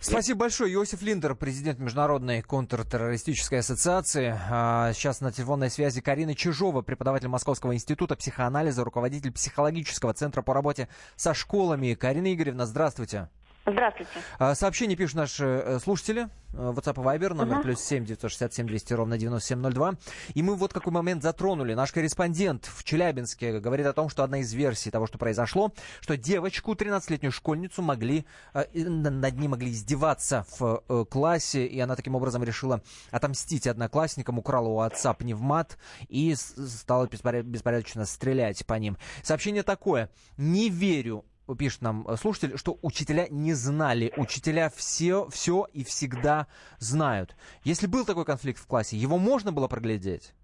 [0.00, 0.74] Спасибо большое.
[0.74, 4.36] Иосиф Линдер, президент Международной контртеррористической ассоциации.
[4.50, 10.54] А, Сейчас на телефонной связи Карина Чижова, преподаватель Московского института психоанализа, руководитель психологического центра по
[10.54, 11.94] работе со школами.
[11.94, 13.28] Карина Игоревна, здравствуйте.
[13.64, 14.10] Здравствуйте.
[14.40, 16.28] А, Сообщение пишут наши э, слушатели.
[16.52, 17.62] э, WhatsApp и Viber, номер Мгм.
[17.62, 19.94] плюс семь девятьсот шестьдесят семь двести ровно девяносто семь ноль два.
[20.34, 21.72] И мы вот какой момент затронули.
[21.74, 26.16] Наш корреспондент в Челябинске говорит о том, что одна из версий того, что произошло, что
[26.16, 32.42] девочку, 13-летнюю школьницу, могли, э, над ней могли издеваться в классе, и она таким образом
[32.42, 32.82] решила
[33.12, 38.98] отомстить одноклассникам, украла у отца пневмат и стала беспоряд- беспорядочно стрелять по ним.
[39.22, 40.10] Сообщение такое.
[40.36, 41.24] Не верю
[41.58, 44.12] пишет нам э, слушатель, что учителя не знали.
[44.16, 46.46] Учителя все, все и всегда
[46.78, 47.36] знают.
[47.64, 50.34] Если был такой конфликт в классе, его можно было проглядеть?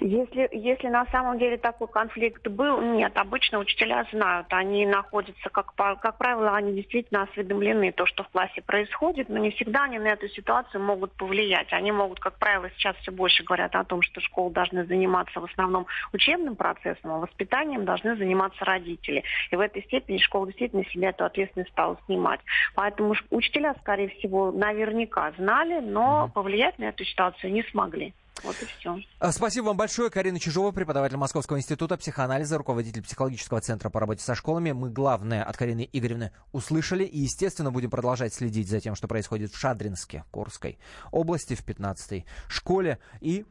[0.00, 5.74] Если, если на самом деле такой конфликт был, нет, обычно учителя знают, они находятся, как,
[5.74, 10.08] как правило, они действительно осведомлены, то, что в классе происходит, но не всегда они на
[10.08, 11.70] эту ситуацию могут повлиять.
[11.72, 15.44] Они могут, как правило, сейчас все больше говорят о том, что школы должны заниматься в
[15.44, 19.22] основном учебным процессом, а воспитанием должны заниматься родители.
[19.50, 22.40] И в этой степени школа действительно себя эту ответственность стала снимать.
[22.74, 28.14] Поэтому учителя, скорее всего, наверняка знали, но повлиять на эту ситуацию не смогли.
[28.42, 28.98] Вот и все.
[29.18, 30.10] А, Спасибо вам большое.
[30.10, 34.72] Карина Чижова, преподаватель Московского института психоанализа, руководитель психологического центра по работе со школами.
[34.72, 39.52] Мы главное от Карины Игоревны услышали и, естественно, будем продолжать следить за тем, что происходит
[39.52, 40.78] в Шадринске, Курской
[41.10, 42.98] области, в 15-й школе.
[43.20, 43.44] И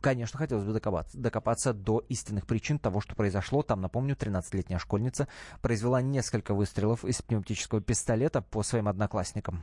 [0.00, 3.62] Конечно, хотелось бы докопаться, докопаться до истинных причин того, что произошло.
[3.62, 5.28] Там, напомню, 13-летняя школьница
[5.60, 9.62] произвела несколько выстрелов из пневматического пистолета по своим одноклассникам.